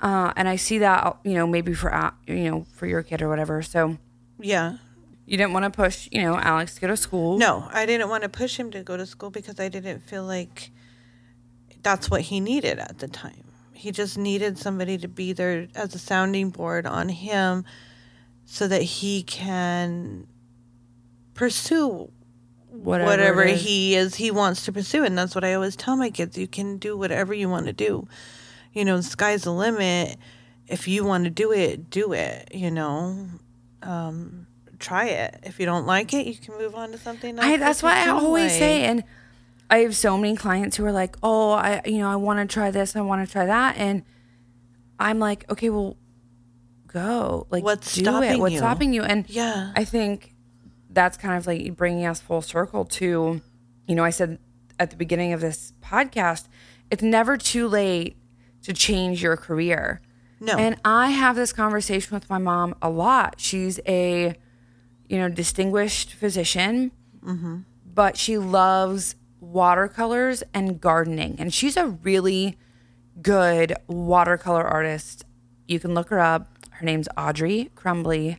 Uh, 0.00 0.32
and 0.36 0.48
I 0.48 0.56
see 0.56 0.78
that, 0.78 1.18
you 1.24 1.34
know, 1.34 1.46
maybe 1.46 1.74
for, 1.74 1.94
uh, 1.94 2.10
you 2.26 2.50
know, 2.50 2.66
for 2.74 2.86
your 2.86 3.02
kid 3.02 3.20
or 3.22 3.28
whatever. 3.28 3.60
So 3.62 3.98
Yeah. 4.38 4.78
you 5.26 5.36
didn't 5.36 5.52
want 5.52 5.64
to 5.64 5.70
push, 5.70 6.08
you 6.10 6.22
know, 6.22 6.36
Alex 6.36 6.74
to 6.76 6.80
go 6.80 6.86
to 6.86 6.96
school. 6.96 7.36
No, 7.38 7.68
I 7.72 7.84
didn't 7.86 8.08
want 8.08 8.22
to 8.22 8.28
push 8.28 8.58
him 8.58 8.70
to 8.70 8.82
go 8.82 8.96
to 8.96 9.04
school 9.06 9.30
because 9.30 9.60
I 9.60 9.68
didn't 9.68 10.00
feel 10.00 10.24
like 10.24 10.70
that's 11.82 12.10
what 12.10 12.22
he 12.22 12.40
needed 12.40 12.78
at 12.78 12.98
the 12.98 13.08
time. 13.08 13.44
He 13.72 13.90
just 13.92 14.16
needed 14.18 14.58
somebody 14.58 14.98
to 14.98 15.08
be 15.08 15.32
there 15.32 15.68
as 15.74 15.94
a 15.94 15.98
sounding 15.98 16.50
board 16.50 16.86
on 16.86 17.08
him 17.10 17.64
so 18.44 18.66
that 18.68 18.82
he 18.82 19.22
can 19.22 20.26
pursue 21.34 22.10
Whatever, 22.70 23.10
whatever, 23.10 23.44
is. 23.44 23.62
he 23.62 23.94
is 23.94 24.14
he 24.16 24.30
wants 24.30 24.64
to 24.64 24.72
pursue 24.72 25.04
and 25.04 25.16
that's 25.18 25.34
what 25.34 25.42
i 25.44 25.54
always 25.54 25.74
tell 25.76 25.96
my 25.96 26.08
kids 26.10 26.38
you 26.38 26.46
can 26.46 26.78
do 26.78 26.96
whatever 26.96 27.34
you 27.34 27.48
want 27.48 27.66
to 27.66 27.72
do 27.72 28.06
you 28.72 28.84
know 28.84 28.96
the 28.96 29.02
sky's 29.02 29.42
the 29.44 29.52
limit 29.52 30.16
if 30.66 30.86
you 30.88 31.04
want 31.04 31.24
to 31.24 31.30
do 31.30 31.52
it 31.52 31.90
do 31.90 32.12
it 32.12 32.48
you 32.54 32.70
know 32.70 33.26
um, 33.82 34.46
try 34.78 35.06
it 35.06 35.40
if 35.42 35.58
you 35.58 35.66
don't 35.66 35.86
like 35.86 36.12
it 36.14 36.26
you 36.26 36.34
can 36.34 36.56
move 36.58 36.74
on 36.74 36.92
to 36.92 36.98
something 36.98 37.36
else 37.38 37.44
I, 37.46 37.56
that's 37.56 37.82
what 37.82 37.94
I 37.96 38.08
always 38.10 38.50
like. 38.52 38.58
say. 38.58 38.84
And 38.84 39.02
I 39.70 39.78
have 39.78 39.94
so 39.96 40.16
many 40.18 40.34
clients 40.36 40.76
who 40.76 40.84
are 40.84 40.90
like, 40.92 41.16
"Oh, 41.22 41.52
I, 41.52 41.80
you 41.84 41.98
know, 41.98 42.10
I 42.10 42.16
want 42.16 42.40
to 42.40 42.52
try 42.52 42.70
this, 42.72 42.96
I 42.96 43.02
want 43.02 43.24
to 43.26 43.30
try 43.32 43.46
that," 43.46 43.76
and 43.76 44.02
I'm 44.98 45.18
like, 45.20 45.48
okay, 45.50 45.70
well, 45.70 45.96
go. 46.88 47.46
Like, 47.50 47.62
What's 47.64 47.94
do 47.94 48.00
it. 48.00 48.04
stopping 48.04 48.40
What's 48.40 48.52
you? 48.54 48.58
stopping 48.58 48.92
you? 48.92 49.02
And 49.02 49.28
Yeah. 49.30 49.72
I 49.76 49.84
think 49.84 50.34
that's 50.90 51.16
kind 51.16 51.36
of 51.38 51.46
like 51.46 51.76
bringing 51.76 52.04
us 52.04 52.20
full 52.20 52.42
circle 52.42 52.84
to, 52.84 53.40
you 53.86 53.94
know, 53.94 54.02
I 54.04 54.10
said 54.10 54.38
at 54.78 54.90
the 54.90 54.96
beginning 54.96 55.32
of 55.32 55.40
this 55.40 55.72
podcast, 55.82 56.48
it's 56.90 57.02
never 57.02 57.36
too 57.36 57.68
late 57.68 58.16
to 58.62 58.72
change 58.72 59.22
your 59.22 59.36
career. 59.36 60.00
No. 60.40 60.56
And 60.56 60.76
I 60.84 61.10
have 61.10 61.36
this 61.36 61.52
conversation 61.52 62.14
with 62.14 62.28
my 62.30 62.38
mom 62.38 62.74
a 62.80 62.88
lot. 62.88 63.34
She's 63.38 63.78
a, 63.86 64.34
you 65.08 65.18
know, 65.18 65.28
distinguished 65.28 66.14
physician, 66.14 66.92
mm-hmm. 67.22 67.58
but 67.84 68.16
she 68.16 68.38
loves 68.38 69.16
watercolors 69.40 70.42
and 70.54 70.80
gardening. 70.80 71.36
And 71.38 71.52
she's 71.52 71.76
a 71.76 71.86
really 71.88 72.56
good 73.20 73.74
watercolor 73.86 74.66
artist. 74.66 75.24
You 75.66 75.78
can 75.78 75.94
look 75.94 76.08
her 76.08 76.20
up. 76.20 76.58
Her 76.70 76.86
name's 76.86 77.08
Audrey 77.16 77.70
Crumbly 77.74 78.38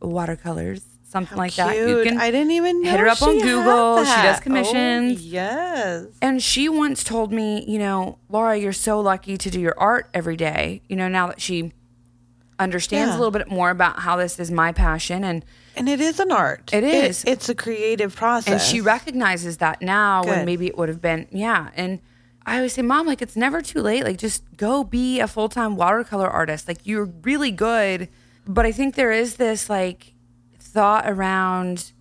Watercolors, 0.00 0.91
something 1.12 1.36
like 1.36 1.54
that. 1.56 1.76
You 1.76 2.02
can 2.02 2.18
I 2.18 2.30
didn't 2.30 2.52
even 2.52 2.82
know 2.82 2.90
hit 2.90 3.00
her 3.00 3.06
up 3.06 3.22
on 3.22 3.38
Google. 3.38 4.04
She 4.04 4.10
does 4.10 4.38
oh, 4.38 4.42
commissions. 4.42 5.20
Oh, 5.20 5.22
yes. 5.22 6.06
And 6.22 6.42
she 6.42 6.68
once 6.68 7.04
told 7.04 7.30
me, 7.32 7.64
you 7.68 7.78
know, 7.78 8.18
Laura, 8.30 8.56
you're 8.56 8.72
so 8.72 8.98
lucky 8.98 9.36
to 9.36 9.50
do 9.50 9.60
your 9.60 9.74
art 9.76 10.08
every 10.14 10.36
day. 10.36 10.80
You 10.88 10.96
know, 10.96 11.08
now 11.08 11.26
that 11.28 11.40
she 11.40 11.72
understands 12.58 13.10
Yeah. 13.10 13.16
a 13.16 13.18
little 13.18 13.30
bit 13.30 13.48
more 13.48 13.70
about 13.70 14.00
how 14.00 14.16
this 14.16 14.38
is 14.40 14.50
my 14.50 14.72
passion 14.72 15.22
and 15.22 15.44
And 15.76 15.88
it 15.88 16.00
is 16.00 16.18
an 16.18 16.32
art. 16.32 16.72
It 16.72 16.84
is. 16.84 17.24
it's 17.26 17.48
a 17.48 17.54
creative 17.54 18.16
process. 18.16 18.52
and 18.52 18.60
she 18.60 18.80
recognizes 18.80 19.58
that 19.58 19.82
now 19.82 20.24
when 20.24 20.44
maybe 20.46 20.66
it 20.66 20.78
would 20.78 20.88
have 20.88 21.02
been 21.02 21.26
yeah. 21.30 21.70
And 21.76 22.00
I 22.44 22.56
always 22.56 22.72
say, 22.72 22.82
Mom, 22.82 23.06
like 23.06 23.20
it's 23.22 23.36
never 23.36 23.60
too 23.60 23.80
late. 23.80 24.04
Like 24.04 24.16
just 24.18 24.42
go 24.56 24.82
be 24.82 25.20
a 25.20 25.28
full 25.28 25.48
time 25.48 25.76
watercolor 25.76 26.28
artist. 26.28 26.66
Like 26.68 26.78
you're 26.84 27.10
really 27.22 27.50
good. 27.50 28.08
But 28.46 28.66
I 28.66 28.72
think 28.72 28.94
there 28.94 29.12
is 29.12 29.36
this 29.36 29.70
like 29.70 30.14
thought 30.72 31.08
around 31.08 31.92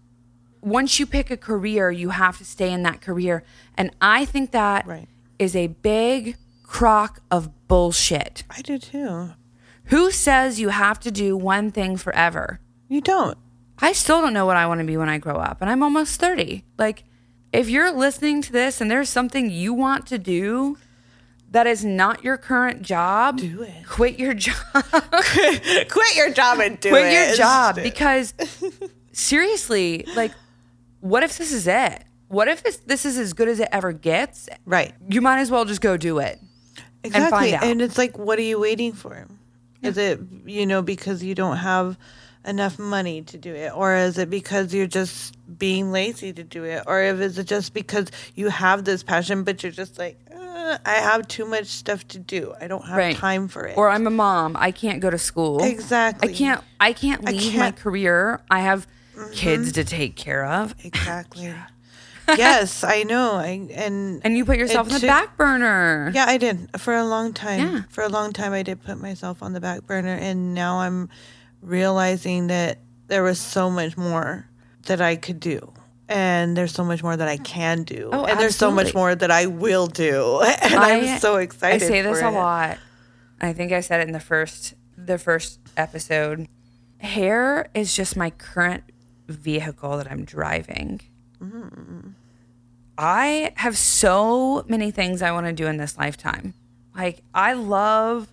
once 0.62 1.00
you 1.00 1.06
pick 1.06 1.32
a 1.32 1.38
career, 1.38 1.90
you 1.92 2.10
have 2.10 2.38
to 2.38 2.46
stay 2.46 2.72
in 2.72 2.84
that 2.84 3.02
career. 3.02 3.44
And 3.76 3.92
I 4.00 4.26
think 4.26 4.52
that 4.52 4.86
is 5.40 5.56
Right. 5.56 5.62
a 5.64 5.68
big 5.68 6.38
crock 6.64 7.22
of 7.32 7.68
bullshit. 7.68 8.44
I 8.50 8.62
do 8.62 8.78
too. 8.78 9.32
Who 9.86 10.12
says 10.12 10.60
you 10.60 10.70
have 10.70 11.00
to 11.02 11.12
do 11.12 11.36
one 11.36 11.72
thing 11.72 11.98
forever? 11.98 12.60
You 12.88 13.02
don't. 13.02 13.38
I 13.80 13.92
still 13.94 14.22
don't 14.22 14.34
know 14.34 14.46
what 14.46 14.56
I 14.58 14.68
want 14.68 14.80
to 14.80 14.86
be 14.86 14.98
when 14.98 15.10
I 15.10 15.18
grow 15.18 15.38
up, 15.38 15.58
and 15.62 15.70
I'm 15.70 15.82
almost 15.82 16.20
30. 16.20 16.64
Like, 16.78 17.04
if 17.52 17.68
you're 17.68 17.92
listening 17.92 18.42
to 18.44 18.52
this 18.52 18.80
and 18.80 18.90
there's 18.92 19.10
something 19.10 19.50
you 19.50 19.74
want 19.74 20.06
to 20.08 20.20
do 20.20 20.78
that 21.52 21.68
is 21.68 21.84
not 21.84 22.24
your 22.24 22.38
current 22.38 22.82
job, 22.82 23.38
Do 23.38 23.62
it. 23.64 23.86
Quit 23.88 24.18
your 24.18 24.34
job. 24.34 24.56
Quit 24.74 26.16
your 26.16 26.32
job 26.32 26.60
and 26.60 26.80
do 26.80 26.90
quit 26.90 27.06
it. 27.06 27.10
Quit 27.10 27.28
your 27.28 27.36
job 27.36 27.76
because 27.84 28.34
seriously, 29.12 30.06
like, 30.16 30.32
what 31.02 31.24
if 31.24 31.38
this 31.38 31.52
is 31.52 31.68
it? 31.68 32.04
What 32.30 32.48
if 32.48 32.64
this, 32.64 32.78
this 32.78 33.06
is 33.06 33.18
as 33.18 33.34
good 33.34 33.50
as 33.50 33.60
it 33.60 33.68
ever 33.72 33.92
gets? 33.92 34.48
Right. 34.66 34.94
You 35.10 35.20
might 35.20 35.40
as 35.40 35.52
well 35.52 35.66
just 35.66 35.82
go 35.82 35.98
do 35.98 36.20
it. 36.20 36.40
Exactly. 37.04 37.52
find 37.52 37.64
And, 37.64 37.82
it's 37.82 37.98
like, 37.98 38.18
what 38.18 38.40
are 38.40 38.44
you 38.44 38.60
waiting 38.60 38.94
for? 38.94 39.28
Is 39.82 39.98
it, 39.98 40.20
you 40.46 40.66
know, 40.66 40.82
because 40.82 41.24
you 41.24 41.36
don't 41.36 41.58
have 41.58 41.98
enough 42.46 42.80
money 42.80 43.24
to 43.24 43.38
do 43.38 43.54
it? 43.54 43.76
Or 43.76 43.96
is 43.96 44.18
it 44.18 44.30
because 44.30 44.74
you're 44.74 44.88
just 44.88 45.36
being 45.58 45.92
lazy 45.92 46.32
to 46.32 46.44
do 46.44 46.64
it? 46.64 46.84
Or 46.88 47.02
if 47.02 47.20
is 47.20 47.38
it 47.38 47.48
just 47.48 47.74
because 47.74 48.10
you 48.36 48.50
have 48.50 48.86
this 48.86 49.04
passion, 49.04 49.44
but 49.44 49.64
you're 49.64 49.72
just 49.72 49.98
like, 49.98 50.18
uh, 50.52 50.78
I 50.86 50.96
have 50.96 51.28
too 51.28 51.46
much 51.46 51.68
stuff 51.68 52.08
to 52.10 52.20
do. 52.20 52.54
I 52.60 52.68
don't 52.68 52.86
have 52.86 52.98
Right. 52.98 53.16
time 53.16 53.48
for 53.48 53.66
it. 53.66 53.78
Or 53.78 53.90
I'm 53.90 54.06
a 54.08 54.12
mom. 54.12 54.56
I 54.60 54.72
can't 54.72 55.00
go 55.02 55.10
to 55.10 55.18
school. 55.18 55.64
Exactly. 55.64 56.30
I 56.30 56.34
can't. 56.34 56.62
I 56.80 56.94
can't 56.94 57.24
leave 57.26 57.36
my 57.36 57.50
can't- 57.52 57.76
Mm-hmm. 57.76 57.82
career. 57.84 58.42
I 58.50 58.60
have 58.62 58.86
kids 59.34 59.72
to 59.74 59.84
take 59.84 60.16
care 60.16 60.46
of. 60.46 60.76
exactly. 60.84 61.54
yes, 62.38 62.84
I 62.84 63.04
know. 63.04 63.34
I 63.34 63.68
and 63.74 64.22
And 64.24 64.36
you 64.38 64.46
put 64.46 64.58
yourself 64.58 64.88
on 64.88 64.94
the 64.94 65.00
took- 65.00 65.08
back 65.08 65.38
burner. 65.38 66.12
Yeah, 66.14 66.26
I 66.28 66.38
did 66.38 66.70
for 66.80 66.94
a 66.96 67.04
long 67.06 67.34
time. 67.34 67.60
Yeah. 67.60 67.82
For 67.90 68.04
a 68.04 68.10
long 68.10 68.32
time, 68.34 68.54
I 68.54 68.64
did 68.64 68.84
put 68.84 69.00
myself 69.00 69.42
on 69.44 69.54
the 69.54 69.60
back 69.62 69.86
burner, 69.88 70.16
and 70.16 70.54
now 70.54 70.80
I'm 70.80 71.10
realizing 71.62 72.48
that 72.48 72.80
there 73.08 73.24
was 73.24 73.40
so 73.40 73.70
much 73.70 73.98
more 73.98 74.48
that 74.88 75.02
I 75.02 75.16
could 75.16 75.40
do, 75.40 75.72
and 76.12 76.58
there's 76.58 76.74
so 76.74 76.84
much 76.84 77.02
more 77.02 77.16
that 77.16 77.28
I 77.28 77.38
can 77.38 77.84
do, 77.84 78.10
Oh, 78.12 78.26
and 78.26 78.40
there's 78.40 78.56
so 78.56 78.72
much 78.72 78.94
more 78.94 79.16
that 79.16 79.32
I 79.32 79.46
will 79.46 79.88
do, 79.88 80.42
and 80.62 80.76
I, 80.76 80.90
am 80.92 81.20
so 81.20 81.38
excited. 81.38 81.84
I 81.84 81.88
say 81.88 82.02
this 82.02 82.22
a 82.22 82.28
it. 82.28 82.32
lot. 82.32 82.78
I 83.40 83.54
think 83.54 83.72
I 83.72 83.82
said 83.82 84.02
it 84.02 84.08
in 84.08 84.14
the 84.14 84.20
first 84.20 84.76
the 84.98 85.18
first 85.18 85.60
episode. 85.78 86.48
Hair 87.00 87.70
is 87.74 87.96
just 87.96 88.16
my 88.16 88.30
current 88.30 88.84
vehicle 89.28 89.98
that 89.98 90.12
I'm 90.12 90.26
driving. 90.26 91.02
Mm. 91.42 92.14
I 92.98 93.52
have 93.56 93.78
so 93.78 94.64
many 94.68 94.92
things 94.92 95.22
I 95.24 95.32
want 95.32 95.48
to 95.48 95.54
do 95.54 95.66
in 95.66 95.78
this 95.78 95.98
lifetime. 95.98 96.54
Like 96.96 97.24
I 97.34 97.54
love 97.54 98.28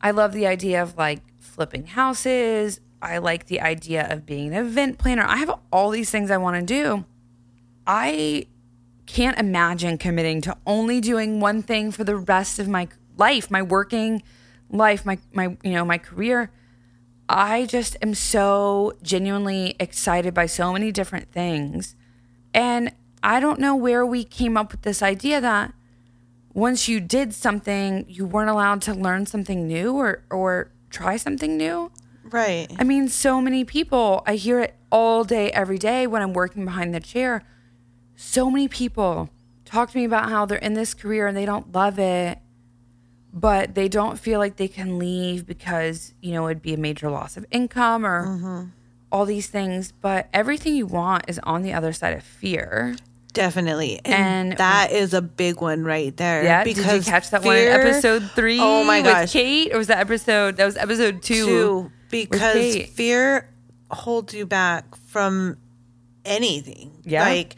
I 0.00 0.12
love 0.12 0.32
the 0.32 0.46
idea 0.46 0.82
of 0.82 0.96
like 0.96 1.20
flipping 1.40 1.86
houses. 1.86 2.80
I 3.02 3.18
like 3.18 3.46
the 3.46 3.60
idea 3.60 4.06
of 4.10 4.26
being 4.26 4.48
an 4.48 4.66
event 4.66 4.98
planner. 4.98 5.24
I 5.24 5.36
have 5.36 5.58
all 5.72 5.90
these 5.90 6.10
things 6.10 6.30
I 6.30 6.36
want 6.36 6.60
to 6.60 6.66
do. 6.66 7.04
I 7.86 8.46
can't 9.06 9.38
imagine 9.38 9.98
committing 9.98 10.40
to 10.42 10.56
only 10.66 11.00
doing 11.00 11.40
one 11.40 11.62
thing 11.62 11.90
for 11.90 12.04
the 12.04 12.16
rest 12.16 12.58
of 12.58 12.68
my 12.68 12.88
life, 13.16 13.50
my 13.50 13.62
working 13.62 14.22
life, 14.70 15.04
my 15.04 15.18
my 15.32 15.56
you 15.62 15.72
know, 15.72 15.84
my 15.84 15.98
career. 15.98 16.50
I 17.28 17.66
just 17.66 17.96
am 18.02 18.14
so 18.14 18.94
genuinely 19.02 19.76
excited 19.78 20.34
by 20.34 20.46
so 20.46 20.72
many 20.72 20.90
different 20.92 21.30
things. 21.30 21.94
And 22.52 22.92
I 23.22 23.38
don't 23.40 23.60
know 23.60 23.76
where 23.76 24.04
we 24.04 24.24
came 24.24 24.56
up 24.56 24.72
with 24.72 24.82
this 24.82 25.02
idea 25.02 25.40
that 25.40 25.72
once 26.52 26.88
you 26.88 27.00
did 27.00 27.32
something, 27.32 28.04
you 28.08 28.26
weren't 28.26 28.50
allowed 28.50 28.82
to 28.82 28.94
learn 28.94 29.26
something 29.26 29.66
new 29.66 29.94
or 29.94 30.24
or 30.30 30.72
try 30.90 31.16
something 31.16 31.56
new. 31.56 31.90
Right. 32.30 32.68
I 32.78 32.84
mean, 32.84 33.08
so 33.08 33.40
many 33.40 33.64
people, 33.64 34.22
I 34.26 34.36
hear 34.36 34.60
it 34.60 34.74
all 34.90 35.24
day, 35.24 35.50
every 35.52 35.78
day 35.78 36.06
when 36.06 36.22
I'm 36.22 36.32
working 36.32 36.64
behind 36.64 36.94
the 36.94 37.00
chair. 37.00 37.44
So 38.16 38.50
many 38.50 38.68
people 38.68 39.30
talk 39.64 39.90
to 39.90 39.98
me 39.98 40.04
about 40.04 40.28
how 40.28 40.46
they're 40.46 40.58
in 40.58 40.74
this 40.74 40.94
career 40.94 41.26
and 41.26 41.36
they 41.36 41.46
don't 41.46 41.72
love 41.72 41.98
it, 41.98 42.38
but 43.32 43.74
they 43.74 43.88
don't 43.88 44.18
feel 44.18 44.38
like 44.38 44.56
they 44.56 44.68
can 44.68 44.98
leave 44.98 45.46
because, 45.46 46.12
you 46.20 46.32
know, 46.32 46.46
it'd 46.48 46.62
be 46.62 46.74
a 46.74 46.78
major 46.78 47.10
loss 47.10 47.36
of 47.36 47.46
income 47.50 48.04
or 48.04 48.26
mm-hmm. 48.26 48.64
all 49.10 49.24
these 49.24 49.46
things. 49.46 49.92
But 49.92 50.28
everything 50.32 50.74
you 50.74 50.86
want 50.86 51.24
is 51.28 51.38
on 51.44 51.62
the 51.62 51.72
other 51.72 51.92
side 51.92 52.14
of 52.14 52.22
fear. 52.22 52.96
Definitely. 53.32 54.00
And, 54.04 54.50
And- 54.50 54.58
that 54.58 54.90
is 54.92 55.14
a 55.14 55.22
big 55.22 55.60
one 55.60 55.84
right 55.84 56.16
there. 56.16 56.42
Yeah. 56.42 56.64
Did 56.64 56.76
you 56.76 56.82
catch 56.82 57.30
that 57.30 57.44
one 57.44 57.56
in 57.56 57.68
episode 57.68 58.28
three? 58.34 58.58
Oh 58.60 58.84
my 58.84 58.98
with 58.98 59.06
gosh. 59.06 59.32
Kate? 59.32 59.72
Or 59.72 59.78
was 59.78 59.86
that 59.86 59.98
episode? 59.98 60.56
That 60.56 60.64
was 60.64 60.76
episode 60.76 61.22
two. 61.22 61.46
Two, 61.46 61.92
because 62.10 62.76
fear 62.90 63.48
holds 63.90 64.34
you 64.34 64.46
back 64.46 64.94
from 65.08 65.56
anything. 66.24 66.92
Yeah. 67.04 67.24
Like, 67.24 67.56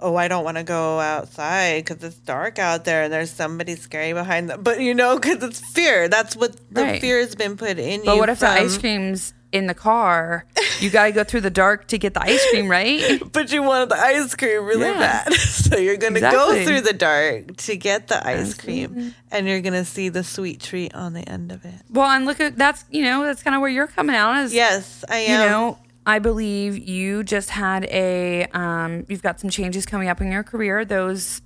oh, 0.00 0.16
I 0.16 0.28
don't 0.28 0.44
want 0.44 0.56
to 0.58 0.64
go 0.64 1.00
outside 1.00 1.84
because 1.84 2.02
it's 2.04 2.16
dark 2.16 2.58
out 2.58 2.84
there 2.84 3.04
and 3.04 3.12
there's 3.12 3.30
somebody 3.30 3.76
scary 3.76 4.12
behind 4.12 4.50
them. 4.50 4.62
But 4.62 4.80
you 4.80 4.94
know, 4.94 5.16
because 5.18 5.42
it's 5.42 5.60
fear. 5.60 6.08
That's 6.08 6.36
what 6.36 6.56
the 6.70 6.82
Right. 6.82 7.00
fear 7.00 7.20
has 7.20 7.34
been 7.34 7.56
put 7.56 7.78
in 7.78 8.00
you. 8.00 8.06
But 8.06 8.18
what 8.18 8.28
if 8.28 8.40
the 8.40 8.48
ice 8.48 8.78
cream's 8.78 9.32
in 9.52 9.66
the 9.66 9.74
car? 9.74 10.46
You 10.80 10.90
got 10.90 11.04
to 11.04 11.12
go 11.12 11.22
through 11.24 11.42
the 11.42 11.50
dark 11.50 11.86
to 11.88 11.98
get 11.98 12.14
the 12.14 12.22
ice 12.22 12.44
cream, 12.50 12.68
right? 12.68 13.20
But 13.32 13.52
you 13.52 13.62
wanted 13.62 13.90
the 13.90 13.96
ice 13.98 14.34
cream 14.34 14.64
really 14.64 14.88
Yeah. 14.88 14.98
bad. 14.98 15.32
so 15.34 15.76
you're 15.76 15.96
going 15.98 16.14
to 16.14 16.20
go 16.20 16.64
through 16.64 16.80
the 16.80 16.92
dark 16.92 17.56
to 17.58 17.76
get 17.76 18.08
the 18.08 18.26
ice 18.26 18.54
cream. 18.54 19.14
And 19.30 19.46
you're 19.46 19.60
going 19.60 19.74
to 19.74 19.84
see 19.84 20.08
the 20.08 20.24
sweet 20.24 20.60
treat 20.60 20.94
on 20.94 21.12
the 21.12 21.26
end 21.28 21.52
of 21.52 21.64
it. 21.64 21.74
Well, 21.90 22.08
and 22.10 22.24
look 22.26 22.40
at 22.40 22.56
that's 22.56 22.84
you 22.90 23.02
know 23.02 23.22
that's 23.24 23.42
kind 23.42 23.54
of 23.54 23.60
where 23.60 23.70
you're 23.70 23.86
coming 23.86 24.16
out 24.16 24.36
as 24.36 24.52
Yes, 24.54 25.04
I 25.08 25.20
you 25.22 25.28
am. 25.34 25.40
know. 25.50 25.78
I 26.04 26.18
believe 26.18 26.76
you 26.78 27.22
just 27.22 27.50
had 27.50 27.84
a 27.84 28.46
um, 28.52 29.06
you've 29.08 29.22
got 29.22 29.38
some 29.38 29.50
changes 29.50 29.86
coming 29.86 30.08
up 30.08 30.20
in 30.20 30.32
your 30.32 30.42
career. 30.42 30.84
Those 30.84 31.42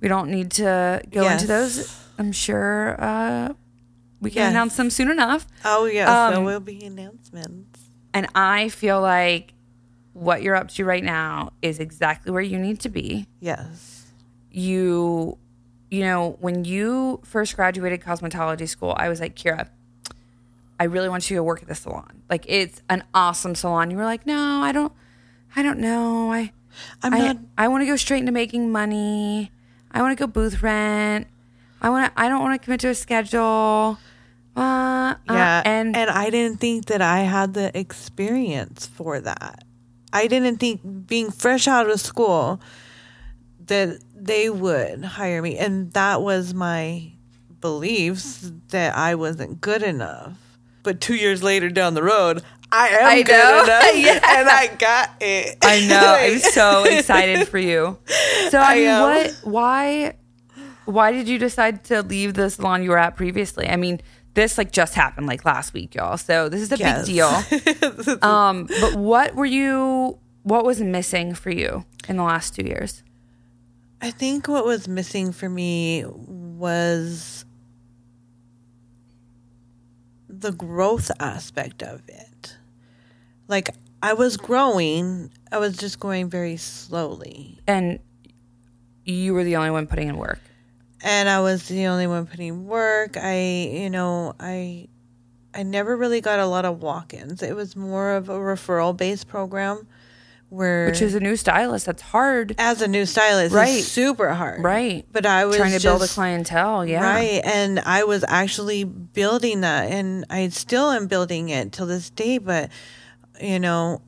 we 0.00 0.08
don't 0.08 0.28
need 0.30 0.50
to 0.52 1.00
go 1.10 1.28
into 1.28 1.46
those. 1.46 1.96
I'm 2.18 2.32
sure 2.32 2.96
uh, 3.00 3.52
we 4.22 4.30
can 4.30 4.42
Yes. 4.42 4.50
announce 4.52 4.76
them 4.76 4.88
soon 4.88 5.10
enough. 5.10 5.46
Oh, 5.64 5.84
yes. 5.84 6.08
there 6.30 6.38
Um, 6.38 6.44
will 6.44 6.60
be 6.60 6.82
announcements. 6.84 7.80
And 8.14 8.26
I 8.34 8.68
feel 8.70 9.00
like 9.02 9.52
what 10.14 10.42
you're 10.42 10.54
up 10.56 10.68
to 10.68 10.84
right 10.84 11.02
now 11.04 11.52
is 11.62 11.78
exactly 11.78 12.30
where 12.32 12.42
you 12.42 12.58
need 12.58 12.80
to 12.80 12.88
be. 12.88 13.26
Yes. 13.40 14.06
you 14.50 15.36
you 15.90 16.00
know 16.02 16.36
when 16.40 16.64
you 16.64 17.20
first 17.24 17.56
graduated 17.56 18.00
cosmetology 18.02 18.68
school 18.68 18.94
i 18.98 19.08
was 19.08 19.18
like 19.20 19.34
kira 19.34 19.66
i 20.78 20.84
really 20.84 21.08
want 21.08 21.30
you 21.30 21.36
to 21.36 21.42
work 21.42 21.62
at 21.62 21.68
the 21.68 21.74
salon 21.74 22.22
like 22.28 22.44
it's 22.48 22.82
an 22.90 23.02
awesome 23.14 23.54
salon 23.54 23.90
you 23.90 23.96
were 23.96 24.04
like 24.04 24.26
no 24.26 24.60
i 24.62 24.70
don't 24.72 24.92
i 25.56 25.62
don't 25.62 25.78
know 25.78 26.30
i 26.32 26.52
I'm 27.02 27.14
I, 27.14 27.18
not. 27.18 27.36
I 27.56 27.68
want 27.68 27.80
to 27.82 27.86
go 27.86 27.96
straight 27.96 28.20
into 28.20 28.32
making 28.32 28.70
money 28.70 29.50
i 29.90 30.02
want 30.02 30.16
to 30.16 30.22
go 30.22 30.26
booth 30.26 30.62
rent 30.62 31.26
i 31.80 31.88
want 31.88 32.14
to 32.14 32.20
i 32.20 32.28
don't 32.28 32.40
want 32.42 32.60
to 32.60 32.62
commit 32.64 32.80
to 32.80 32.88
a 32.88 32.94
schedule 32.94 33.98
Uh, 34.56 34.60
uh, 34.60 35.14
Yeah. 35.30 35.62
and 35.64 35.96
and 35.96 36.10
I 36.10 36.30
didn't 36.30 36.60
think 36.60 36.86
that 36.86 37.00
I 37.02 37.20
had 37.20 37.54
the 37.54 37.76
experience 37.78 38.86
for 38.86 39.20
that. 39.20 39.64
I 40.12 40.26
didn't 40.26 40.58
think 40.58 41.06
being 41.06 41.30
fresh 41.30 41.66
out 41.66 41.88
of 41.88 42.00
school 42.00 42.60
that 43.66 43.98
they 44.14 44.50
would 44.50 45.04
hire 45.04 45.40
me. 45.40 45.56
And 45.56 45.92
that 45.92 46.20
was 46.22 46.52
my 46.52 47.12
beliefs 47.60 48.52
that 48.68 48.96
I 48.96 49.14
wasn't 49.14 49.60
good 49.60 49.82
enough. 49.82 50.34
But 50.82 51.00
two 51.00 51.14
years 51.14 51.42
later 51.42 51.70
down 51.70 51.94
the 51.94 52.02
road, 52.02 52.42
I 52.70 52.88
am 52.88 53.06
I 53.06 53.22
good 53.22 53.32
know. 53.32 53.64
enough. 53.64 53.94
Yeah. 53.94 54.20
And 54.38 54.48
I 54.48 54.66
got 54.78 55.10
it. 55.20 55.56
I 55.62 55.86
know. 55.86 56.16
I'm 56.18 56.38
so 56.52 56.84
excited 56.84 57.48
for 57.48 57.58
you. 57.58 57.98
So 58.50 58.58
I, 58.58 58.72
I 58.72 58.74
mean, 58.76 58.88
am. 58.88 59.02
what? 59.02 59.40
Why? 59.44 60.16
Why 60.84 61.12
did 61.12 61.28
you 61.28 61.38
decide 61.38 61.84
to 61.84 62.02
leave 62.02 62.34
the 62.34 62.50
salon 62.50 62.82
you 62.82 62.90
were 62.90 62.98
at 62.98 63.16
previously? 63.16 63.68
I 63.68 63.76
mean, 63.76 64.00
this 64.34 64.56
like 64.58 64.72
just 64.72 64.94
happened 64.94 65.26
like 65.26 65.44
last 65.44 65.72
week, 65.74 65.94
y'all. 65.94 66.16
So 66.16 66.48
this 66.48 66.60
is 66.62 66.72
a 66.72 66.76
Yes. 66.78 67.06
big 67.06 67.14
deal. 67.14 68.18
um, 68.22 68.66
but 68.80 68.94
what 68.94 69.34
were 69.34 69.44
you? 69.46 70.18
What 70.44 70.64
was 70.64 70.80
missing 70.80 71.34
for 71.34 71.50
you 71.50 71.84
in 72.08 72.16
the 72.16 72.22
last 72.24 72.54
two 72.54 72.64
years? 72.64 73.02
I 74.00 74.10
think 74.10 74.48
what 74.48 74.64
was 74.64 74.88
missing 74.88 75.30
for 75.32 75.48
me 75.48 76.04
was 76.06 77.44
the 80.28 80.52
growth 80.52 81.10
aspect 81.20 81.82
of 81.82 82.02
it. 82.08 82.56
Like 83.48 83.70
I 84.02 84.14
was 84.14 84.36
growing, 84.36 85.30
I 85.52 85.58
was 85.58 85.76
just 85.76 86.00
going 86.00 86.28
very 86.30 86.56
slowly. 86.56 87.60
And 87.66 88.00
you 89.04 89.34
were 89.34 89.44
the 89.44 89.56
only 89.56 89.70
one 89.70 89.86
putting 89.86 90.08
in 90.08 90.16
work. 90.16 90.40
And 91.02 91.28
I 91.28 91.40
was 91.40 91.66
the 91.68 91.86
only 91.86 92.06
one 92.06 92.26
putting 92.26 92.66
work. 92.66 93.16
I, 93.16 93.70
you 93.72 93.90
know, 93.90 94.34
I 94.38 94.88
I 95.54 95.64
never 95.64 95.96
really 95.96 96.20
got 96.20 96.38
a 96.38 96.46
lot 96.46 96.64
of 96.64 96.80
walk-ins. 96.80 97.42
It 97.42 97.54
was 97.54 97.76
more 97.76 98.12
of 98.12 98.28
a 98.30 98.38
referral-based 98.38 99.28
program 99.28 99.86
where 100.48 100.86
Which 100.86 101.02
is 101.02 101.14
a 101.14 101.20
new 101.20 101.36
stylist. 101.36 101.86
That's 101.86 102.00
hard, 102.02 102.54
as 102.58 102.80
a 102.82 102.88
new 102.88 103.04
stylist, 103.04 103.54
Right. 103.54 103.78
it's 103.80 103.88
super 103.88 104.32
hard. 104.32 104.62
right? 104.62 105.04
But 105.12 105.26
I 105.26 105.44
was 105.44 105.56
Trying 105.56 105.72
to 105.78 105.82
build 105.82 106.02
a 106.02 106.08
clientele. 106.08 106.86
Yeah. 106.86 107.02
Right. 107.02 107.40
And 107.44 107.80
I 107.80 108.04
was 108.04 108.24
actually 108.28 108.84
building 108.84 109.60
that 109.62 109.90
and 109.90 110.24
I 110.30 110.48
still 110.48 110.90
am 110.90 111.06
building 111.06 111.48
it 111.50 111.72
till 111.72 111.86
this 111.86 112.08
day. 112.10 112.38
But, 112.38 112.70
you 113.40 113.58
know, 113.58 114.00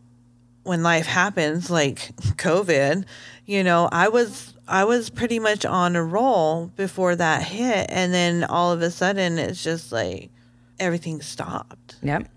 when 0.62 0.82
life 0.82 1.06
happens, 1.06 1.68
like 1.70 2.14
COVID, 2.36 3.04
you 3.46 3.62
know, 3.64 3.88
I 3.92 4.08
was 4.08 4.53
I 4.66 4.84
was 4.84 5.10
pretty 5.10 5.38
much 5.38 5.64
on 5.64 5.96
a 5.96 6.02
roll 6.02 6.68
before 6.76 7.16
that 7.16 7.42
hit. 7.42 7.86
And 7.90 8.12
then 8.14 8.44
all 8.44 8.72
of 8.72 8.82
a 8.82 8.90
sudden 8.90 9.38
it's 9.38 9.62
just 9.62 9.92
like 9.92 10.30
everything 10.78 11.20
stopped. 11.20 11.96
Yep. 12.02 12.28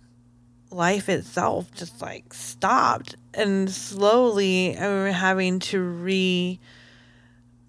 Life 0.70 1.08
itself 1.10 1.72
just 1.74 2.02
like 2.02 2.34
stopped. 2.34 3.16
And 3.34 3.70
slowly 3.70 4.78
I'm 4.78 5.12
having 5.12 5.60
to 5.60 5.82
re 5.82 6.60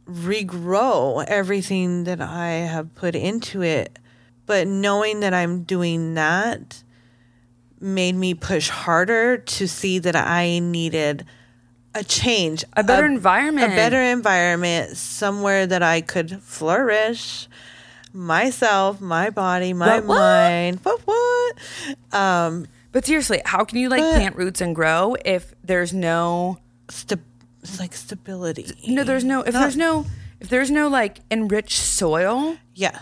regrow 0.07 1.23
everything 1.29 2.05
that 2.05 2.21
I 2.21 2.49
have 2.49 2.95
put 2.95 3.15
into 3.15 3.63
it. 3.63 3.99
But 4.47 4.67
knowing 4.67 5.21
that 5.21 5.35
I'm 5.35 5.65
doing 5.65 6.15
that 6.15 6.83
made 7.79 8.15
me 8.15 8.35
push 8.35 8.71
harder 8.71 9.37
to 9.37 9.69
see 9.69 9.99
that 10.01 10.17
I 10.17 10.59
needed 10.59 11.27
a 11.99 12.05
change, 12.05 12.65
A 12.77 12.83
better 12.85 13.07
environment. 13.07 13.73
a 13.73 13.77
better 13.77 14.01
environment, 14.01 14.97
somewhere 14.97 15.67
that 15.67 15.83
I 15.83 16.01
could 16.01 16.41
flourish 16.43 17.49
myself, 18.13 19.01
my 19.01 19.31
body, 19.31 19.73
my 19.73 19.97
What, 20.01 20.07
what? 20.07 20.19
mind. 20.19 20.81
What 20.83 21.01
what? 21.05 21.57
Um, 22.19 22.67
But 22.93 23.05
seriously, 23.05 23.43
how 23.45 23.65
can 23.65 23.79
you 23.79 23.89
like 23.89 24.01
But- 24.01 24.15
plant 24.15 24.37
roots 24.37 24.61
and 24.61 24.75
grow 24.75 25.15
if 25.25 25.55
there's 25.63 25.93
no 25.93 26.59
sta- 26.89 27.19
like 27.79 27.95
stability. 27.95 28.67
no 28.89 29.05
there's 29.05 29.25
no 29.25 29.43
if 29.43 29.53
Not- 29.53 29.61
there's 29.61 29.77
no 29.77 30.07
if 30.41 30.49
there's 30.49 30.71
no 30.71 30.89
like 30.89 31.19
enriched 31.31 31.79
soil 31.81 32.57
yeah, 32.75 33.01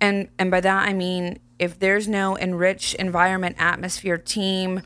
and 0.00 0.28
and 0.38 0.50
by 0.50 0.60
that 0.60 0.88
I 0.88 0.92
mean 0.92 1.38
if 1.58 1.78
there's 1.78 2.06
no 2.06 2.36
enriched 2.36 2.94
environment, 2.96 3.56
atmosphere, 3.58 4.18
team, 4.18 4.82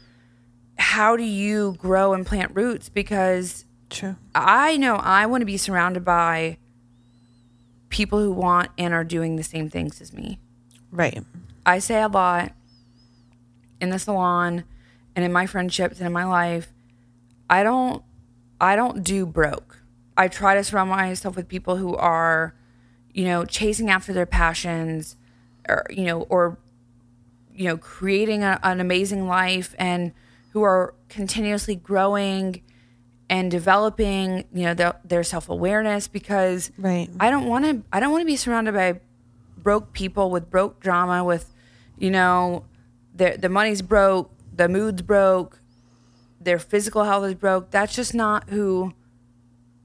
how 0.78 1.16
do 1.16 1.24
you 1.24 1.76
grow 1.78 2.12
and 2.12 2.24
plant 2.24 2.52
roots? 2.54 2.88
Because 2.88 3.64
true. 3.90 4.16
I 4.34 4.76
know 4.76 4.96
I 4.96 5.26
want 5.26 5.42
to 5.42 5.46
be 5.46 5.56
surrounded 5.56 6.04
by 6.04 6.58
people 7.88 8.20
who 8.20 8.32
want 8.32 8.70
and 8.78 8.94
are 8.94 9.04
doing 9.04 9.36
the 9.36 9.42
same 9.42 9.68
things 9.68 10.00
as 10.00 10.12
me. 10.12 10.38
Right. 10.90 11.24
I 11.66 11.78
say 11.78 12.00
a 12.00 12.08
lot 12.08 12.52
in 13.80 13.90
the 13.90 13.98
salon 13.98 14.64
and 15.14 15.24
in 15.24 15.32
my 15.32 15.46
friendships 15.46 15.98
and 15.98 16.06
in 16.06 16.12
my 16.12 16.24
life. 16.24 16.68
I 17.50 17.62
don't 17.62 18.02
I 18.60 18.76
don't 18.76 19.02
do 19.02 19.26
broke. 19.26 19.80
I 20.16 20.28
try 20.28 20.54
to 20.54 20.64
surround 20.64 20.90
myself 20.90 21.36
with 21.36 21.48
people 21.48 21.76
who 21.76 21.94
are, 21.96 22.54
you 23.12 23.24
know, 23.24 23.44
chasing 23.44 23.90
after 23.90 24.12
their 24.12 24.26
passions 24.26 25.16
or 25.68 25.86
you 25.90 26.04
know, 26.04 26.22
or 26.22 26.58
you 27.54 27.64
know, 27.64 27.76
creating 27.76 28.42
a, 28.44 28.60
an 28.62 28.80
amazing 28.80 29.26
life 29.26 29.74
and 29.78 30.12
who 30.52 30.62
are 30.62 30.94
continuously 31.08 31.76
growing 31.76 32.62
and 33.30 33.50
developing, 33.50 34.44
you 34.52 34.64
know, 34.64 34.74
their, 34.74 34.98
their 35.04 35.22
self-awareness 35.22 36.08
because 36.08 36.70
Right. 36.78 37.08
I 37.20 37.30
don't 37.30 37.46
want 37.46 37.64
to 37.66 37.82
I 37.92 38.00
don't 38.00 38.10
want 38.10 38.22
to 38.22 38.26
be 38.26 38.36
surrounded 38.36 38.74
by 38.74 39.00
broke 39.58 39.92
people 39.92 40.30
with 40.30 40.50
broke 40.50 40.80
drama 40.80 41.22
with 41.24 41.52
you 41.98 42.10
know 42.10 42.64
the 43.14 43.36
the 43.38 43.48
money's 43.48 43.82
broke, 43.82 44.30
the 44.54 44.68
mood's 44.68 45.02
broke, 45.02 45.60
their 46.40 46.58
physical 46.58 47.04
health 47.04 47.24
is 47.26 47.34
broke. 47.34 47.70
That's 47.70 47.94
just 47.94 48.14
not 48.14 48.48
who 48.48 48.94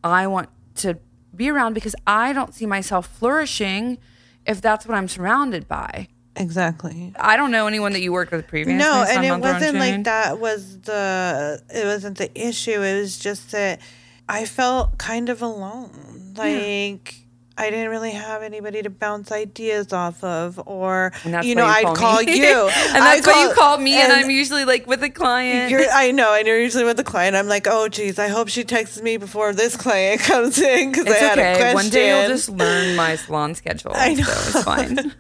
I 0.03 0.27
want 0.27 0.49
to 0.75 0.97
be 1.35 1.49
around 1.49 1.73
because 1.73 1.95
I 2.07 2.31
don't 2.31 2.53
see 2.53 2.65
myself 2.65 3.07
flourishing 3.07 3.97
if 4.45 4.61
that's 4.61 4.85
what 4.85 4.95
I'm 4.95 5.07
surrounded 5.07 5.67
by. 5.67 6.07
Exactly. 6.35 7.13
I 7.19 7.37
don't 7.37 7.51
know 7.51 7.67
anyone 7.67 7.93
that 7.93 8.01
you 8.01 8.11
worked 8.11 8.31
with 8.31 8.47
previously. 8.47 8.77
No, 8.79 9.05
and 9.07 9.23
it 9.23 9.39
wasn't 9.39 9.77
like 9.77 10.03
that 10.05 10.39
was 10.39 10.79
the 10.81 11.61
it 11.69 11.85
wasn't 11.85 12.17
the 12.17 12.31
issue. 12.39 12.81
It 12.81 12.99
was 12.99 13.19
just 13.19 13.51
that 13.51 13.79
I 14.27 14.45
felt 14.45 14.97
kind 14.97 15.29
of 15.29 15.41
alone. 15.41 16.33
Like 16.35 17.23
I 17.55 17.69
didn't 17.69 17.89
really 17.89 18.11
have 18.11 18.41
anybody 18.41 18.81
to 18.81 18.89
bounce 18.89 19.31
ideas 19.31 19.93
off 19.93 20.23
of 20.23 20.59
or 20.65 21.11
you 21.23 21.53
know, 21.53 21.65
I'd 21.65 21.95
call 21.95 22.21
you. 22.21 22.43
and 22.43 23.03
that's 23.03 23.27
why 23.27 23.43
you 23.43 23.47
call- 23.49 23.55
called 23.55 23.81
me, 23.81 23.93
and, 24.01 24.11
I'm 24.11 24.31
usually 24.31 24.65
like 24.65 24.87
with 24.87 25.03
a 25.03 25.09
client. 25.09 25.69
You're, 25.69 25.85
I 25.93 26.11
know, 26.11 26.33
and 26.33 26.47
you're 26.47 26.59
usually 26.59 26.83
with 26.83 26.99
a 26.99 27.03
client. 27.03 27.35
I'm 27.35 27.47
like, 27.47 27.67
oh, 27.69 27.87
geez, 27.89 28.17
I 28.17 28.27
hope 28.27 28.47
she 28.47 28.63
texts 28.63 29.01
me 29.01 29.17
before 29.17 29.53
this 29.53 29.77
client 29.77 30.21
comes 30.21 30.59
in 30.59 30.91
because 30.91 31.07
I 31.07 31.17
had 31.17 31.37
a 31.37 31.41
okay. 31.41 31.53
question. 31.55 31.75
One 31.75 31.89
day 31.89 32.21
you'll 32.21 32.29
just 32.29 32.49
learn 32.49 32.95
my 32.95 33.15
salon 33.17 33.53
schedule, 33.53 33.91
I 33.95 34.15
know. 34.15 34.23
so 34.23 34.57
it's 34.57 34.63
fine. 34.63 35.13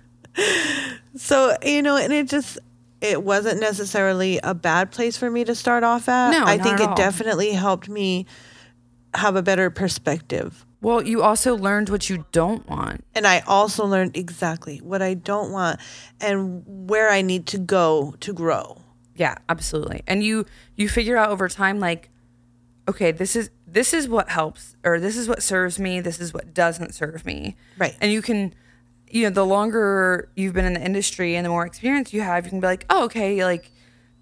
So, 1.15 1.55
you 1.63 1.81
know, 1.81 1.95
and 1.95 2.11
it 2.11 2.27
just 2.27 2.57
it 2.99 3.23
wasn't 3.23 3.59
necessarily 3.59 4.39
a 4.43 4.53
bad 4.53 4.91
place 4.91 5.17
for 5.17 5.29
me 5.29 5.43
to 5.43 5.53
start 5.53 5.83
off 5.83 6.09
at. 6.09 6.31
No, 6.31 6.43
I 6.45 6.57
think 6.57 6.79
it 6.79 6.89
all. 6.89 6.95
definitely 6.95 7.51
helped 7.51 7.89
me 7.89 8.25
have 9.13 9.35
a 9.35 9.43
better 9.43 9.69
perspective. 9.69 10.65
Well, 10.81 11.01
you 11.01 11.21
also 11.21 11.55
learned 11.55 11.89
what 11.89 12.09
you 12.09 12.25
don't 12.31 12.67
want. 12.67 13.05
And 13.13 13.27
I 13.27 13.41
also 13.41 13.85
learned 13.85 14.17
exactly 14.17 14.79
what 14.79 15.01
I 15.01 15.13
don't 15.13 15.51
want 15.51 15.79
and 16.19 16.63
where 16.65 17.09
I 17.09 17.21
need 17.21 17.45
to 17.47 17.57
go 17.57 18.15
to 18.19 18.33
grow. 18.33 18.81
Yeah, 19.15 19.35
absolutely. 19.47 20.01
And 20.07 20.23
you 20.23 20.45
you 20.75 20.89
figure 20.89 21.15
out 21.15 21.29
over 21.29 21.47
time 21.47 21.79
like 21.79 22.09
okay, 22.87 23.11
this 23.11 23.35
is 23.35 23.49
this 23.67 23.93
is 23.93 24.09
what 24.09 24.29
helps 24.29 24.75
or 24.83 24.99
this 24.99 25.15
is 25.15 25.27
what 25.27 25.43
serves 25.43 25.79
me, 25.79 26.01
this 26.01 26.19
is 26.19 26.33
what 26.33 26.53
doesn't 26.53 26.93
serve 26.93 27.25
me. 27.25 27.55
Right. 27.77 27.95
And 28.01 28.11
you 28.11 28.21
can 28.21 28.53
you 29.13 29.23
know, 29.23 29.29
the 29.29 29.45
longer 29.45 30.27
you've 30.35 30.53
been 30.53 30.65
in 30.65 30.73
the 30.73 30.81
industry 30.81 31.35
and 31.35 31.45
the 31.45 31.49
more 31.49 31.67
experience 31.67 32.11
you 32.13 32.21
have, 32.21 32.45
you 32.45 32.49
can 32.49 32.59
be 32.59 32.65
like, 32.65 32.83
"Oh, 32.89 33.05
okay, 33.05 33.45
like 33.45 33.69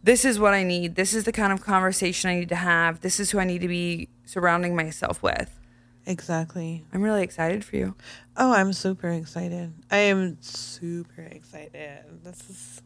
this 0.03 0.25
is 0.25 0.37
what 0.37 0.53
I 0.53 0.63
need. 0.63 0.95
This 0.95 1.13
is 1.13 1.23
the 1.23 1.31
kind 1.31 1.53
of 1.53 1.61
conversation 1.61 2.29
I 2.29 2.35
need 2.41 2.49
to 2.49 2.55
have. 2.55 2.99
This 2.99 3.17
is 3.17 3.31
who 3.31 3.39
I 3.39 3.45
need 3.45 3.61
to 3.61 3.69
be 3.69 4.09
surrounding 4.25 4.75
myself 4.75 5.23
with." 5.23 5.57
Exactly. 6.05 6.83
I'm 6.91 7.01
really 7.01 7.23
excited 7.23 7.63
for 7.63 7.77
you. 7.77 7.95
Oh, 8.35 8.51
I'm 8.51 8.73
super 8.73 9.09
excited. 9.09 9.71
I 9.89 9.97
am 9.97 10.37
super 10.41 11.21
excited. 11.21 12.23
This 12.23 12.49
is 12.49 12.81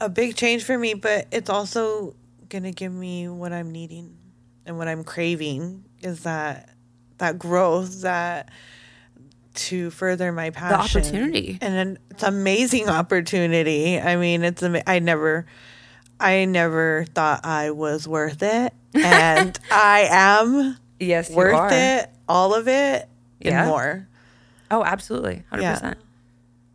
a 0.00 0.08
big 0.08 0.36
change 0.36 0.64
for 0.64 0.78
me, 0.78 0.94
but 0.94 1.26
it's 1.30 1.50
also 1.50 2.16
going 2.48 2.62
to 2.62 2.72
give 2.72 2.92
me 2.92 3.28
what 3.28 3.52
I'm 3.52 3.72
needing 3.72 4.16
and 4.64 4.78
what 4.78 4.88
I'm 4.88 5.04
craving 5.04 5.84
is 6.00 6.22
that 6.22 6.70
that 7.18 7.38
growth 7.38 8.00
that 8.02 8.48
to 9.54 9.90
further 9.90 10.32
my 10.32 10.50
passion. 10.50 11.02
The 11.02 11.08
opportunity. 11.08 11.58
And 11.60 11.74
an, 11.74 11.98
it's 12.10 12.22
amazing 12.22 12.88
opportunity. 13.00 13.98
I 14.00 14.16
mean, 14.16 14.44
it's 14.44 14.62
ama- 14.62 14.82
I 14.86 14.98
never 15.00 15.46
I 16.18 16.44
never 16.44 17.06
thought 17.14 17.44
I 17.46 17.70
was 17.70 18.06
worth 18.06 18.42
it 18.42 18.72
and 18.94 19.58
I 19.70 20.06
am 20.10 20.76
Yes, 20.98 21.30
you 21.30 21.36
worth 21.36 21.54
are. 21.54 21.68
it, 21.72 22.10
all 22.28 22.54
of 22.54 22.68
it 22.68 23.08
and 23.40 23.52
Yeah. 23.52 23.66
more. 23.66 24.06
Oh, 24.70 24.84
absolutely. 24.84 25.42
100%. 25.52 25.94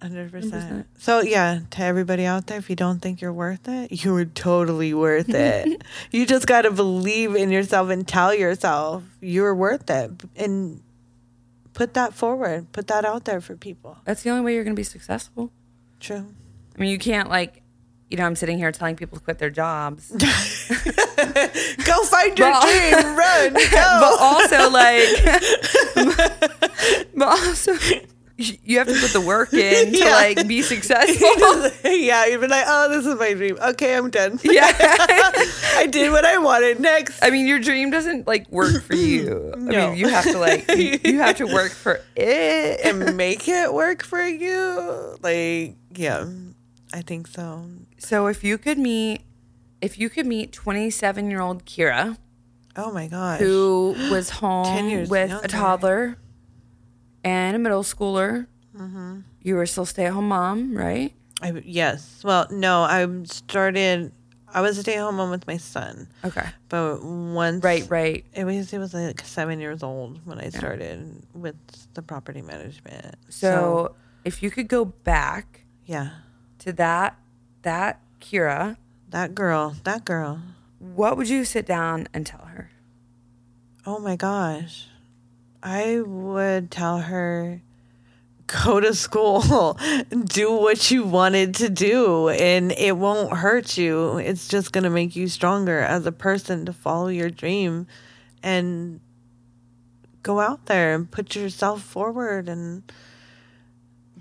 Hundred 0.01 0.31
percent. 0.31 0.85
So 0.99 1.21
yeah, 1.21 1.61
to 1.71 1.81
everybody 1.81 2.25
out 2.25 2.45
there, 2.47 2.57
if 2.59 2.69
you 2.69 2.75
don't 2.75 2.99
think 3.01 3.21
you're 3.21 3.33
worth 3.33 3.67
it, 3.67 4.03
you're 4.03 4.25
totally 4.25 4.93
worth 4.93 5.29
it. 5.33 5.81
you 6.11 6.25
just 6.27 6.45
got 6.45 6.63
to 6.63 6.71
believe 6.71 7.33
in 7.35 7.49
yourself 7.49 7.89
and 7.89 8.07
tell 8.07 8.33
yourself 8.35 9.03
you're 9.21 9.55
worth 9.55 9.89
it, 9.89 10.11
and 10.35 10.81
put 11.75 11.93
that 11.93 12.15
forward. 12.15 12.71
Put 12.71 12.87
that 12.87 13.05
out 13.05 13.25
there 13.25 13.39
for 13.39 13.55
people. 13.55 13.97
That's 14.05 14.23
the 14.23 14.31
only 14.31 14.43
way 14.43 14.55
you're 14.55 14.63
going 14.63 14.75
to 14.75 14.79
be 14.79 14.83
successful. 14.83 15.51
True. 15.99 16.25
I 16.75 16.81
mean, 16.81 16.89
you 16.89 16.97
can't 16.97 17.29
like, 17.29 17.61
you 18.09 18.17
know, 18.17 18.25
I'm 18.25 18.35
sitting 18.35 18.57
here 18.57 18.71
telling 18.71 18.95
people 18.95 19.19
to 19.19 19.23
quit 19.23 19.37
their 19.37 19.49
jobs, 19.51 20.09
Go 20.11 22.03
find 22.05 22.37
your 22.39 22.49
But- 22.51 22.61
dream. 22.63 23.17
Run. 23.17 23.53
but 23.71 24.19
also 24.19 24.69
like, 24.69 25.09
but 27.15 27.27
also 27.27 27.73
you 28.37 28.77
have 28.79 28.87
to 28.87 28.93
put 28.99 29.11
the 29.13 29.21
work 29.21 29.53
in 29.53 29.93
to 29.93 29.97
Yeah. 29.97 30.11
like 30.15 30.47
be 30.47 30.61
successful. 30.61 31.69
yeah, 31.91 32.25
you'd 32.25 32.41
be 32.41 32.47
like, 32.47 32.65
oh, 32.67 32.89
this 32.89 33.05
is 33.05 33.15
my 33.17 33.33
dream. 33.33 33.57
Okay, 33.61 33.95
I'm 33.95 34.09
done. 34.09 34.39
yeah. 34.43 34.71
I 35.77 35.87
did 35.89 36.11
what 36.11 36.25
I 36.25 36.37
wanted. 36.37 36.79
Next. 36.79 37.23
I 37.23 37.29
mean, 37.29 37.47
your 37.47 37.59
dream 37.59 37.91
doesn't 37.91 38.27
like 38.27 38.49
work 38.51 38.83
for 38.83 38.95
you. 38.95 39.51
I 39.55 39.57
No. 39.59 39.89
mean, 39.89 39.97
you 39.99 40.09
have 40.09 40.25
to 40.25 40.37
like, 40.37 40.69
you, 40.75 40.99
you 41.03 41.19
have 41.19 41.37
to 41.37 41.45
work 41.45 41.71
for 41.71 42.01
it. 42.15 42.81
and 42.83 43.15
make 43.15 43.47
it 43.47 43.73
work 43.73 44.03
for 44.03 44.25
you. 44.25 45.17
Like, 45.21 45.75
yeah, 45.93 46.25
I 46.93 47.01
think 47.01 47.27
so. 47.27 47.67
So 47.99 48.27
if 48.27 48.43
you 48.43 48.57
could 48.57 48.77
meet, 48.77 49.21
if 49.81 49.97
you 49.97 50.09
could 50.09 50.25
meet 50.25 50.51
27 50.51 51.29
year 51.31 51.41
old 51.41 51.65
Kira, 51.65 52.17
Oh 52.75 52.91
my 52.91 53.07
gosh. 53.07 53.39
who 53.39 53.95
was 54.11 54.29
home 54.41 54.65
10 54.65 54.89
years 54.89 55.09
with 55.09 55.29
younger. 55.29 55.45
a 55.45 55.47
toddler 55.47 56.17
and 57.25 57.55
a 57.55 57.59
middle 57.59 57.83
schooler, 57.83 58.47
mm-hmm. 58.77 59.19
you 59.41 59.55
were 59.55 59.65
still 59.65 59.85
stay 59.85 60.05
at 60.05 60.13
home 60.13 60.29
mom, 60.29 60.77
right? 60.77 61.11
I, 61.41 61.51
yes. 61.65 62.21
Well, 62.23 62.47
no, 62.51 62.83
I 62.83 63.05
started. 63.25 64.13
I 64.53 64.61
was 64.61 64.77
a 64.77 64.81
stay 64.83 64.95
at 64.95 65.01
home 65.01 65.15
mom 65.15 65.31
with 65.31 65.45
my 65.47 65.57
son, 65.57 66.07
Okay. 66.23 66.47
but 66.69 67.03
once 67.03 67.61
Right, 67.61 67.85
right. 67.89 68.23
it 68.33 68.45
was 68.45 68.71
it 68.71 68.77
was 68.79 68.93
like 68.93 69.19
seven 69.25 69.59
years 69.59 69.83
old 69.83 70.21
when 70.25 70.39
I 70.39 70.47
started 70.49 71.23
with 71.33 71.57
the 71.93 72.01
property 72.01 72.41
management. 72.41 73.15
So, 73.27 73.95
if 74.23 74.41
you 74.41 74.49
could 74.49 74.69
go 74.69 74.85
back 74.85 75.65
yeah, 75.85 76.11
to 76.59 76.71
that 76.73 77.17
that 77.63 77.99
Kira, 78.21 78.77
that 79.09 79.35
girl, 79.35 79.75
that 79.83 80.05
girl. 80.05 80.39
what 80.79 81.17
would 81.17 81.27
you 81.27 81.43
sit 81.43 81.65
down 81.65 82.07
and 82.13 82.25
tell 82.25 82.45
her? 82.45 82.71
Oh 83.85 83.99
my 83.99 84.15
gosh. 84.15 84.87
I 85.65 85.99
would 85.99 86.69
tell 86.69 86.99
her 86.99 87.59
go 88.45 88.79
to 88.79 88.93
school, 88.93 89.79
do 90.25 90.51
what 90.51 90.91
you 90.91 91.03
wanted 91.03 91.55
to 91.55 91.69
do, 91.69 92.29
and 92.29 92.71
it 92.71 92.95
won't 92.95 93.35
hurt 93.35 93.75
you. 93.75 94.17
It's 94.19 94.47
just 94.47 94.71
going 94.71 94.83
to 94.83 94.91
make 94.91 95.15
you 95.15 95.27
stronger 95.27 95.79
as 95.79 96.05
a 96.05 96.11
person 96.11 96.67
to 96.67 96.73
follow 96.73 97.07
your 97.07 97.31
dream 97.31 97.87
and 98.43 98.99
go 100.21 100.39
out 100.39 100.67
there 100.67 100.93
and 100.93 101.09
put 101.09 101.35
yourself 101.35 101.81
forward 101.81 102.47
and 102.47 102.83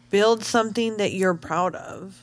build 0.08 0.44
something 0.44 0.96
that 0.96 1.12
you're 1.12 1.34
proud 1.34 1.74
of 1.74 2.22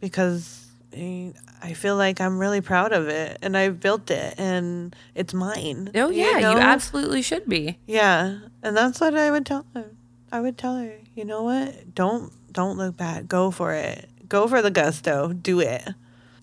because 0.00 0.66
eh, 0.92 1.30
I 1.62 1.74
feel 1.74 1.96
like 1.96 2.20
I'm 2.20 2.38
really 2.38 2.60
proud 2.60 2.92
of 2.92 3.08
it 3.08 3.38
and 3.42 3.56
I've 3.56 3.80
built 3.80 4.10
it 4.10 4.34
and 4.38 4.94
it's 5.14 5.34
mine. 5.34 5.90
Oh 5.94 6.10
yeah, 6.10 6.36
you, 6.36 6.40
know? 6.40 6.58
absolutely 6.58 7.22
should 7.22 7.46
be. 7.46 7.78
Yeah, 7.86 8.38
and 8.62 8.76
that's 8.76 9.00
what 9.00 9.14
I 9.14 9.30
would 9.30 9.46
tell 9.46 9.66
her. 9.74 9.90
I 10.32 10.40
would 10.40 10.56
tell 10.56 10.76
her, 10.76 10.94
you 11.14 11.24
know 11.24 11.42
what? 11.42 11.94
Don't 11.94 12.32
don't 12.52 12.78
look 12.78 12.96
back. 12.96 13.26
Go 13.26 13.50
for 13.50 13.72
it. 13.72 14.08
Go 14.28 14.46
for 14.48 14.62
the 14.62 14.70
gusto. 14.70 15.32
Do 15.32 15.60
it. 15.60 15.86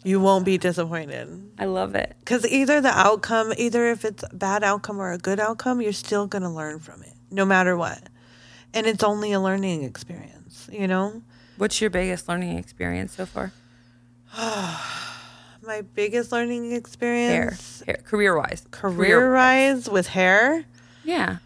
You 0.04 0.20
won't 0.22 0.46
be 0.46 0.58
disappointed. 0.58 1.52
I 1.58 1.66
love 1.66 1.96
it. 1.96 2.16
Because 2.20 2.46
either 2.46 2.80
the 2.80 2.98
outcome, 2.98 3.54
either 3.58 3.90
if 3.90 4.06
it's 4.06 4.24
a 4.24 4.36
bad 4.36 4.64
outcome 4.64 5.02
or 5.02 5.12
a 5.12 5.18
good 5.18 5.40
outcome, 5.40 5.82
you're 5.82 5.94
still 5.94 6.28
gonna 6.28 6.54
learn 6.54 6.80
from 6.80 7.02
it, 7.04 7.14
no 7.32 7.46
matter 7.46 7.76
what. 7.76 8.02
And 8.74 8.86
it's 8.86 9.04
only 9.04 9.32
a 9.34 9.40
learning 9.40 9.84
experience, 9.84 10.70
you 10.72 10.88
know. 10.88 11.24
What's 11.58 11.82
your 11.82 11.90
biggest 11.90 12.30
learning 12.30 12.58
experience 12.58 13.16
so 13.16 13.26
far? 13.26 13.52
My 15.66 15.82
biggest 15.96 16.32
learning 16.32 16.72
experience, 16.74 17.82
hair 17.86 17.98
career 18.06 18.38
wise. 18.38 18.66
career 18.72 19.34
wise, 19.34 19.90
with 19.90 20.08
hair. 20.08 20.64
Yeah. 21.04 21.38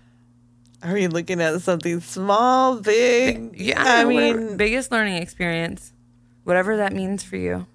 Are 0.84 0.94
we 0.94 1.08
looking 1.08 1.40
at 1.42 1.62
something 1.62 2.02
small, 2.02 2.78
big? 2.82 3.56
Yeah. 3.56 3.82
I 3.82 4.04
whatever. 4.06 4.40
mean, 4.42 4.58
biggest 4.58 4.92
learning 4.92 5.18
experience, 5.22 5.94
whatever 6.44 6.78
that 6.78 6.92
means 6.94 7.24
for 7.24 7.38
you. 7.38 7.66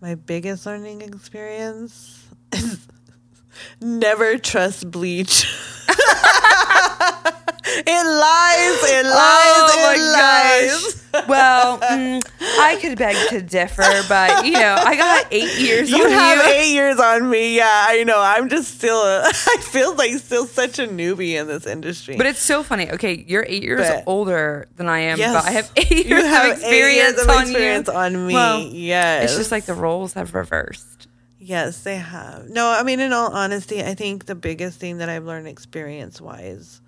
my 0.00 0.14
biggest 0.16 0.66
learning 0.66 1.02
experience 1.02 2.26
is 2.52 2.86
never 3.80 4.38
trust 4.38 4.90
bleach. 4.90 5.46
it 7.86 8.04
lies, 8.06 8.90
it 8.90 9.04
lies, 9.06 9.76
it 9.76 10.00
lies. 10.12 11.26
well, 11.28 11.78
mm, 11.80 12.22
I 12.60 12.78
could 12.80 12.98
beg 12.98 13.16
to 13.30 13.42
differ, 13.42 13.82
but 14.08 14.44
you 14.46 14.52
know, 14.52 14.76
I 14.78 14.96
got 14.96 15.26
eight 15.30 15.58
years 15.58 15.90
You 15.90 16.04
on 16.04 16.10
have 16.10 16.46
you. 16.46 16.52
eight 16.52 16.72
years 16.72 16.98
on 17.00 17.28
me. 17.30 17.56
Yeah, 17.56 17.68
I 17.88 18.04
know. 18.04 18.20
I'm 18.20 18.48
just 18.48 18.74
still, 18.76 19.00
a, 19.02 19.22
I 19.32 19.56
feel 19.62 19.94
like 19.96 20.12
still 20.14 20.46
such 20.46 20.78
a 20.78 20.86
newbie 20.86 21.32
in 21.40 21.46
this 21.46 21.66
industry. 21.66 22.16
But 22.16 22.26
it's 22.26 22.40
so 22.40 22.62
funny. 22.62 22.90
Okay, 22.92 23.24
you're 23.26 23.44
eight 23.48 23.62
years 23.62 23.86
But- 23.88 24.04
older 24.06 24.66
than 24.76 24.88
I 24.88 25.00
am, 25.00 25.18
Yes. 25.18 25.34
but 25.34 25.44
I 25.48 25.52
have 25.52 25.70
eight 25.76 26.06
years 26.06 26.24
have 26.24 26.46
of 26.52 26.58
experience, 26.58 27.16
years 27.16 27.22
of 27.24 27.30
on 27.30 27.42
experience 27.42 27.88
you. 27.88 27.94
on 27.94 28.26
me. 28.26 28.34
Well, 28.34 28.60
yes. 28.60 29.24
It's 29.24 29.36
just 29.36 29.50
like 29.52 29.64
the 29.64 29.74
roles 29.74 30.12
have 30.14 30.34
reversed. 30.34 31.08
Yes, 31.40 31.82
they 31.82 31.96
have. 31.96 32.48
No, 32.50 32.68
I 32.68 32.82
mean, 32.82 33.00
in 33.00 33.12
all 33.12 33.32
honesty, 33.32 33.82
I 33.82 33.94
think 33.94 34.26
the 34.26 34.34
biggest 34.34 34.78
thing 34.80 34.98
that 34.98 35.08
I've 35.08 35.24
learned 35.24 35.48
experience 35.48 36.20
wise 36.20 36.80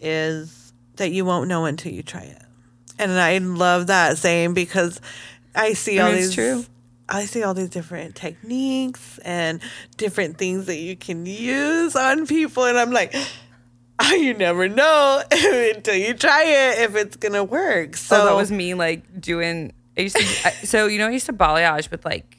is 0.00 0.72
that 0.96 1.10
you 1.12 1.24
won't 1.24 1.48
know 1.48 1.64
until 1.64 1.92
you 1.92 2.02
try 2.02 2.22
it. 2.22 2.42
And 2.98 3.12
I 3.12 3.38
love 3.38 3.86
that 3.88 4.18
saying 4.18 4.54
because 4.54 5.00
I 5.54 5.72
see 5.74 5.98
I 6.00 6.06
all 6.06 6.12
these. 6.12 6.34
true. 6.34 6.64
I 7.08 7.24
see 7.24 7.42
all 7.42 7.54
these 7.54 7.70
different 7.70 8.16
techniques 8.16 9.18
and 9.24 9.60
different 9.96 10.36
things 10.36 10.66
that 10.66 10.76
you 10.76 10.94
can 10.96 11.24
use 11.24 11.96
on 11.96 12.26
people, 12.26 12.64
and 12.66 12.76
I'm 12.78 12.90
like, 12.90 13.14
oh, 13.98 14.14
you 14.14 14.34
never 14.34 14.68
know 14.68 15.22
until 15.30 15.94
you 15.94 16.12
try 16.14 16.42
it 16.44 16.78
if 16.80 16.96
it's 16.96 17.16
gonna 17.16 17.44
work. 17.44 17.90
Oh, 17.92 17.96
so 17.96 18.16
So 18.18 18.24
that 18.26 18.34
was 18.36 18.50
me 18.50 18.74
like 18.74 19.20
doing. 19.20 19.72
I 19.96 20.02
used 20.02 20.16
to. 20.16 20.22
I, 20.44 20.50
so 20.64 20.86
you 20.86 20.98
know, 20.98 21.06
I 21.06 21.10
used 21.10 21.26
to 21.26 21.32
balayage 21.32 21.90
with 21.90 22.04
like 22.04 22.36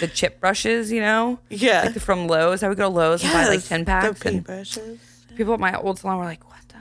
the 0.00 0.06
chip 0.06 0.38
brushes. 0.40 0.92
You 0.92 1.00
know, 1.00 1.38
yeah, 1.50 1.82
like 1.84 1.94
the, 1.94 2.00
from 2.00 2.26
Lowe's. 2.28 2.62
I 2.62 2.68
would 2.68 2.76
go 2.76 2.84
to 2.84 2.88
Lowe's 2.94 3.24
and 3.24 3.32
buy 3.32 3.46
like 3.46 3.54
Yes, 3.60 3.68
ten 3.68 3.80
the 3.80 3.86
packs. 3.86 4.24
And 4.26 4.44
paintbrushes. 4.46 4.98
people 5.34 5.54
at 5.54 5.60
my 5.60 5.74
old 5.76 5.98
salon 5.98 6.18
were 6.18 6.24
like, 6.24 6.46
"What 6.48 6.60
the 6.68 6.76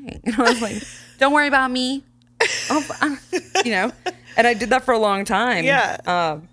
fuck 0.00 0.12
are 0.12 0.14
you 0.14 0.20
doing?" 0.20 0.22
And 0.24 0.34
I 0.36 0.50
was 0.50 0.62
like, 0.62 0.82
"Don't 1.18 1.32
worry 1.32 1.48
about 1.48 1.70
me." 1.70 2.04
Oh, 2.70 2.86
uh," 3.00 3.16
you 3.64 3.72
know, 3.72 3.92
and 4.36 4.46
I 4.46 4.54
did 4.54 4.70
that 4.70 4.84
for 4.84 4.92
a 4.92 4.98
long 4.98 5.24
time. 5.24 5.64
Yeah. 5.64 5.98
Um, 6.06 6.48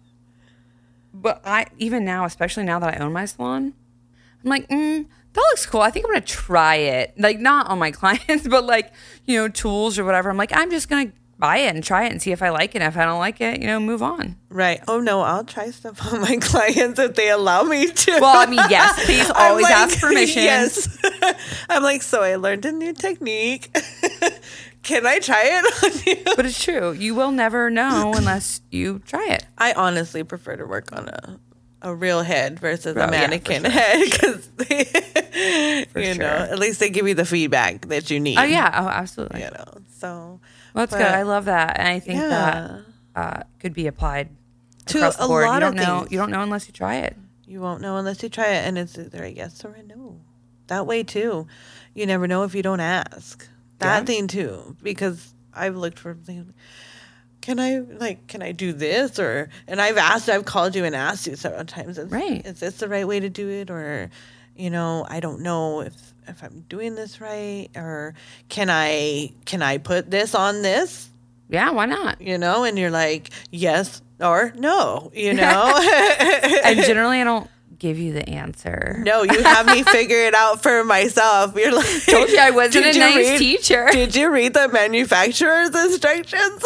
but 1.14 1.42
I 1.46 1.68
even 1.78 2.06
now, 2.06 2.26
especially 2.26 2.64
now 2.64 2.80
that 2.80 2.96
I 2.96 3.04
own 3.04 3.14
my 3.14 3.26
salon, 3.26 3.74
I'm 4.44 4.50
like, 4.50 4.68
mm, 4.70 5.06
that 5.34 5.42
looks 5.52 5.66
cool. 5.66 5.82
I 5.82 5.92
think 5.92 6.06
I'm 6.06 6.12
gonna 6.12 6.26
try 6.26 6.76
it. 6.76 7.14
Like 7.18 7.40
not 7.40 7.68
on 7.68 7.80
my 7.80 7.92
clients, 8.00 8.48
but 8.48 8.66
like 8.66 8.92
you 9.26 9.38
know, 9.38 9.48
tools 9.48 9.98
or 9.98 10.06
whatever. 10.06 10.30
I'm 10.30 10.38
like, 10.38 10.56
I'm 10.56 10.70
just 10.70 10.90
gonna 10.90 11.12
buy 11.40 11.58
it 11.58 11.76
and 11.76 11.84
try 11.84 12.06
it 12.06 12.12
and 12.12 12.22
see 12.22 12.32
if 12.32 12.42
I 12.42 12.50
like 12.50 12.76
it. 12.76 12.82
If 12.82 12.98
I 12.98 13.06
don't 13.06 13.20
like 13.20 13.42
it, 13.42 13.62
you 13.62 13.68
know, 13.68 13.80
move 13.80 14.02
on. 14.02 14.36
Right. 14.50 14.82
Oh 14.88 15.00
no, 15.00 15.22
I'll 15.22 15.44
try 15.44 15.70
stuff 15.72 16.14
on 16.14 16.22
my 16.22 16.38
clients 16.42 17.00
if 17.00 17.16
they 17.16 17.30
allow 17.30 17.64
me 17.64 17.92
to. 17.92 18.12
Well, 18.20 18.38
I 18.38 18.46
mean, 18.46 18.60
yes, 18.70 19.06
please 19.06 19.30
always 19.30 19.64
like, 19.64 19.74
ask 19.74 20.00
permission. 20.00 20.44
Yes. 20.44 20.98
I'm 21.70 21.84
like, 21.84 22.02
so 22.02 22.22
I 22.22 22.36
learned 22.36 22.66
a 22.66 22.72
new 22.72 22.94
technique. 22.94 23.76
Can 24.84 25.06
I 25.06 25.20
try 25.20 25.44
it 25.44 25.84
on 25.84 26.02
you? 26.06 26.36
But 26.36 26.46
it's 26.46 26.64
true. 26.64 26.92
You 26.92 27.14
will 27.14 27.32
never 27.32 27.70
know 27.70 28.14
unless 28.16 28.62
you 28.72 29.00
try 29.00 29.28
it. 29.32 29.46
I 29.58 29.74
honestly 29.74 30.24
prefer 30.24 30.56
to 30.56 30.66
work 30.66 30.94
on 30.94 31.10
a 31.10 31.40
a 31.82 31.94
real 31.94 32.24
head 32.24 32.60
versus 32.60 32.96
a 32.96 33.08
mannequin 33.08 33.62
sure. 33.62 33.72
head 33.72 34.04
because 34.04 34.50
you 35.96 36.16
know 36.16 36.26
at 36.26 36.58
least 36.58 36.80
they 36.80 36.90
give 36.90 37.08
you 37.08 37.14
the 37.14 37.26
feedback 37.26 37.88
that 37.88 38.10
you 38.10 38.20
need. 38.20 38.38
Oh 38.38 38.44
yeah. 38.44 38.72
Oh, 38.74 38.88
absolutely. 38.88 39.42
You 39.42 39.52
know. 39.52 39.82
So 39.98 40.40
Well, 40.78 40.86
that's 40.86 40.92
But- 40.92 41.00
good. 41.10 41.16
I 41.16 41.24
love 41.24 41.46
that, 41.46 41.80
and 41.80 41.88
I 41.88 42.00
think 42.00 42.20
Yeah. 42.20 42.28
that 42.30 42.72
uh, 43.16 43.44
could 43.60 43.74
be 43.74 43.88
applied 43.88 44.30
To 44.88 45.00
a 45.10 45.28
board. 45.28 45.46
lot 45.48 45.56
you 45.56 45.60
don't 45.62 45.70
of 45.70 45.76
know. 45.88 46.00
things. 46.02 46.12
You 46.12 46.20
don't 46.20 46.30
know 46.30 46.44
unless 46.44 46.68
you 46.68 46.72
try 46.74 46.98
it. 46.98 47.18
You 47.48 47.62
won't 47.62 47.82
know 47.82 47.98
unless 47.98 48.22
you 48.22 48.30
try 48.30 48.50
it, 48.50 48.68
and 48.68 48.78
it's 48.78 48.96
either 48.96 49.24
a 49.24 49.28
yes 49.30 49.66
or 49.66 49.72
a 49.74 49.82
no. 49.82 50.18
That 50.68 50.86
way 50.86 51.02
too, 51.02 51.48
you 51.96 52.06
never 52.06 52.28
know 52.28 52.44
if 52.44 52.54
you 52.54 52.62
don't 52.62 52.80
ask. 52.80 53.48
That 53.80 54.02
Yeah. 54.02 54.06
thing 54.06 54.28
too, 54.28 54.76
because 54.84 55.34
I've 55.52 55.76
looked 55.76 55.98
for 55.98 56.14
things. 56.14 56.54
Can 57.42 57.60
I 57.60 57.80
like? 57.80 58.28
Can 58.28 58.44
I 58.44 58.52
do 58.52 58.72
this 58.72 59.18
or? 59.18 59.50
And 59.68 59.82
I've 59.82 59.98
asked. 59.98 60.30
I've 60.30 60.46
called 60.46 60.76
you 60.76 60.84
and 60.86 60.96
asked 60.96 61.26
you 61.26 61.36
several 61.36 61.66
times. 61.66 61.98
Is, 61.98 62.12
Right. 62.12 62.46
Is 62.46 62.60
this 62.60 62.78
the 62.78 62.88
right 62.88 63.08
way 63.08 63.20
to 63.20 63.30
do 63.30 63.50
it, 63.50 63.72
or, 63.72 64.12
you 64.58 64.70
know, 64.70 65.06
I 65.10 65.20
don't 65.20 65.42
know 65.42 65.82
if 65.82 65.94
if 66.28 66.44
I'm 66.44 66.66
doing 66.68 66.96
this 66.96 67.22
right, 67.22 67.70
or 67.76 68.14
can 68.50 68.70
I 68.70 69.32
can 69.46 69.62
I 69.62 69.78
put 69.78 70.12
this 70.12 70.36
on 70.36 70.62
this? 70.62 71.10
Yeah, 71.50 71.72
why 71.72 71.86
not? 71.86 72.20
you 72.22 72.38
know, 72.38 72.64
and 72.66 72.78
you're 72.78 72.92
like, 72.92 73.30
yes 73.52 74.02
or 74.20 74.52
no, 74.58 75.12
you 75.16 75.34
know? 75.42 75.80
And 76.64 76.80
generally, 76.86 77.22
I 77.22 77.24
don't 77.24 77.50
give 77.80 77.98
you 78.00 78.12
the 78.12 78.28
answer. 78.28 79.00
no, 79.06 79.22
you 79.24 79.44
have 79.44 79.66
me 79.68 79.84
figure 79.98 80.18
it 80.26 80.34
out 80.34 80.62
for 80.64 80.84
myself. 80.84 81.56
You're 81.56 81.72
like, 81.74 82.06
Told 82.06 82.30
you 82.30 82.40
I 82.40 82.50
wasn't 82.52 82.88
a 82.88 83.00
nice 83.00 83.16
read- 83.16 83.38
teacher. 83.40 83.88
Did 83.92 84.16
you 84.16 84.30
read 84.32 84.54
the 84.56 84.68
manufacturer's 84.68 85.74
instructions? 85.76 86.64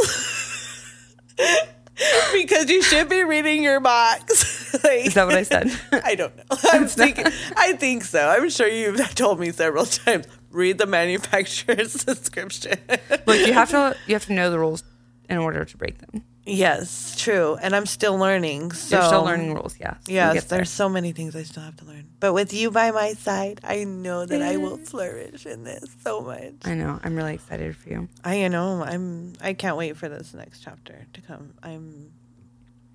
because 2.34 2.70
you 2.70 2.82
should 2.82 3.10
be 3.10 3.24
reading 3.24 3.64
your 3.64 3.80
box. 3.80 4.58
Like- 4.84 5.08
Is 5.08 5.16
that 5.16 5.26
what 5.28 5.36
I 5.36 5.43
said? 5.43 5.70
I 6.06 6.16
don't 6.16 6.34
know. 6.38 6.43
I'm 6.72 6.88
thinking. 6.88 7.26
I 7.58 7.74
think 7.74 8.06
so. 8.06 8.26
I'm 8.26 8.49
sure 8.49 8.68
you've 8.68 9.14
told 9.16 9.38
me 9.38 9.52
several 9.52 9.86
times. 9.86 10.28
Read 10.49 10.78
the 10.78 10.86
manufacturer's 10.86 11.93
description. 12.06 12.80
Look, 13.28 13.45
you 13.45 13.52
have 13.54 13.70
to 13.72 13.97
you 14.08 14.16
have 14.16 14.26
to 14.28 14.34
know 14.34 14.49
the 14.49 14.58
rules 14.60 14.84
in 15.30 15.38
order 15.39 15.66
to 15.66 15.78
break 15.78 15.97
them. 15.99 16.24
Yes, 16.46 17.16
true. 17.18 17.58
And 17.62 17.76
I'm 17.76 17.86
still 17.86 18.18
learning. 18.18 18.72
So 18.72 18.98
You're 18.98 19.06
still 19.08 19.24
learning 19.24 19.54
rules. 19.54 19.80
Yeah. 19.80 19.96
So 20.02 20.12
Yes, 20.12 20.46
there. 20.46 20.58
there's 20.58 20.70
so 20.70 20.89
many 20.89 21.12
things 21.12 21.36
I 21.36 21.44
still 21.44 21.64
have 21.64 21.76
to 21.78 21.86
learn. 21.86 22.08
But 22.20 22.34
with 22.34 22.54
you 22.54 22.72
by 22.72 22.92
my 22.92 23.14
side, 23.14 23.60
I 23.64 23.84
know 23.84 24.26
that 24.26 24.42
I 24.42 24.58
will 24.58 24.78
flourish 24.92 25.46
in 25.46 25.64
this 25.64 25.86
so 26.04 26.22
much. 26.22 26.54
I 26.66 26.74
know. 26.76 27.00
I'm 27.04 27.16
really 27.16 27.34
excited 27.36 27.76
for 27.76 27.89
you. 27.89 28.10
I 28.24 28.48
know 28.48 28.84
I'm 28.84 29.34
I 29.42 29.54
can't 29.54 29.78
wait 29.78 29.98
for 29.98 30.10
this 30.10 30.34
next 30.34 30.60
chapter 30.62 31.06
to 31.14 31.22
come. 31.22 31.54
I'm 31.64 32.12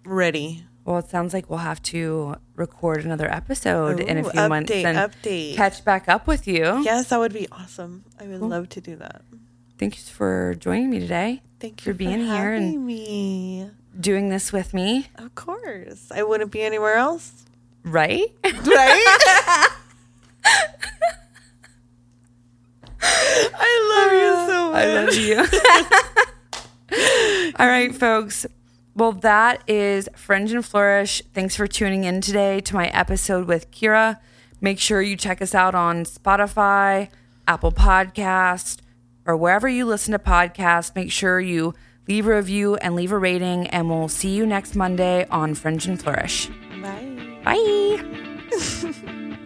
ready. 0.05 0.65
Well, 0.85 0.99
it 0.99 1.09
sounds 1.11 1.35
like 1.35 1.51
we'll 1.51 1.59
have 1.59 1.83
to 1.85 2.37
record 2.55 3.05
another 3.05 3.29
episode 3.29 3.99
in 3.99 4.19
a 4.19 4.21
Ooh, 4.27 4.31
few 4.31 4.49
months 4.49 4.71
and 4.71 4.97
update. 4.97 5.57
catch 5.57 5.85
back 5.85 6.09
up 6.09 6.29
with 6.29 6.47
you. 6.47 6.63
Yes, 6.85 7.09
that 7.09 7.19
would 7.19 7.33
be 7.33 7.49
awesome. 7.51 8.05
I 8.21 8.29
would 8.29 8.41
love 8.41 8.69
to 8.71 8.81
do 8.81 8.95
that. 8.97 9.23
Thank 9.79 9.97
you 9.97 10.03
for 10.05 10.55
joining 10.59 10.91
me 10.91 10.99
today. 11.01 11.43
Thank 11.61 11.85
you 11.85 11.93
For 11.93 11.97
being 11.97 12.21
here 12.21 12.53
having 12.53 12.75
and- 12.75 12.87
me. 12.87 13.71
Doing 13.99 14.29
this 14.29 14.53
with 14.53 14.75
me, 14.75 15.07
Of 15.17 15.35
course, 15.35 16.11
I 16.15 16.23
wouldn't 16.23 16.51
be 16.51 16.61
anywhere 16.61 16.97
else, 16.97 17.45
right? 17.83 18.27
right? 18.45 19.07
I 23.01 23.81
love 23.95 24.13
you 24.13 24.33
ah, 24.37 24.47
so 24.47 24.71
much. 24.73 24.85
I 24.85 24.87
love 24.93 25.15
you. 27.51 27.53
All 27.59 27.67
right, 27.67 27.95
folks. 27.95 28.45
Well, 28.95 29.13
that 29.13 29.63
is 29.67 30.09
Fringe 30.15 30.53
and 30.53 30.65
Flourish. 30.65 31.23
Thanks 31.35 31.57
for 31.57 31.67
tuning 31.67 32.05
in 32.05 32.21
today 32.21 32.61
to 32.61 32.75
my 32.75 32.89
episode 32.89 33.47
with 33.47 33.71
Kira. 33.71 34.19
Make 34.61 34.79
sure 34.79 35.01
you 35.03 35.17
check 35.17 35.41
us 35.43 35.55
out 35.55 35.75
on 35.75 36.05
Spotify, 36.05 37.09
Apple 37.49 37.73
Podcast, 37.73 38.81
or 39.27 39.37
wherever 39.37 39.69
you 39.69 39.85
listen 39.85 40.13
to 40.13 40.19
podcasts. 40.19 40.95
Make 40.95 41.13
sure 41.13 41.41
you 41.41 41.75
leave 42.09 42.27
a 42.27 42.37
review 42.37 42.77
and 42.77 42.95
leave 42.95 43.13
a 43.13 43.19
rating, 43.19 43.67
and 43.69 43.91
we'll 43.91 44.09
see 44.09 44.31
you 44.31 44.47
next 44.47 44.77
Monday 44.77 45.27
on 45.31 45.55
Fringe 45.55 45.87
and 45.87 46.01
Flourish. 46.01 46.49
Bye. 46.81 47.41
Bye. 47.45 49.37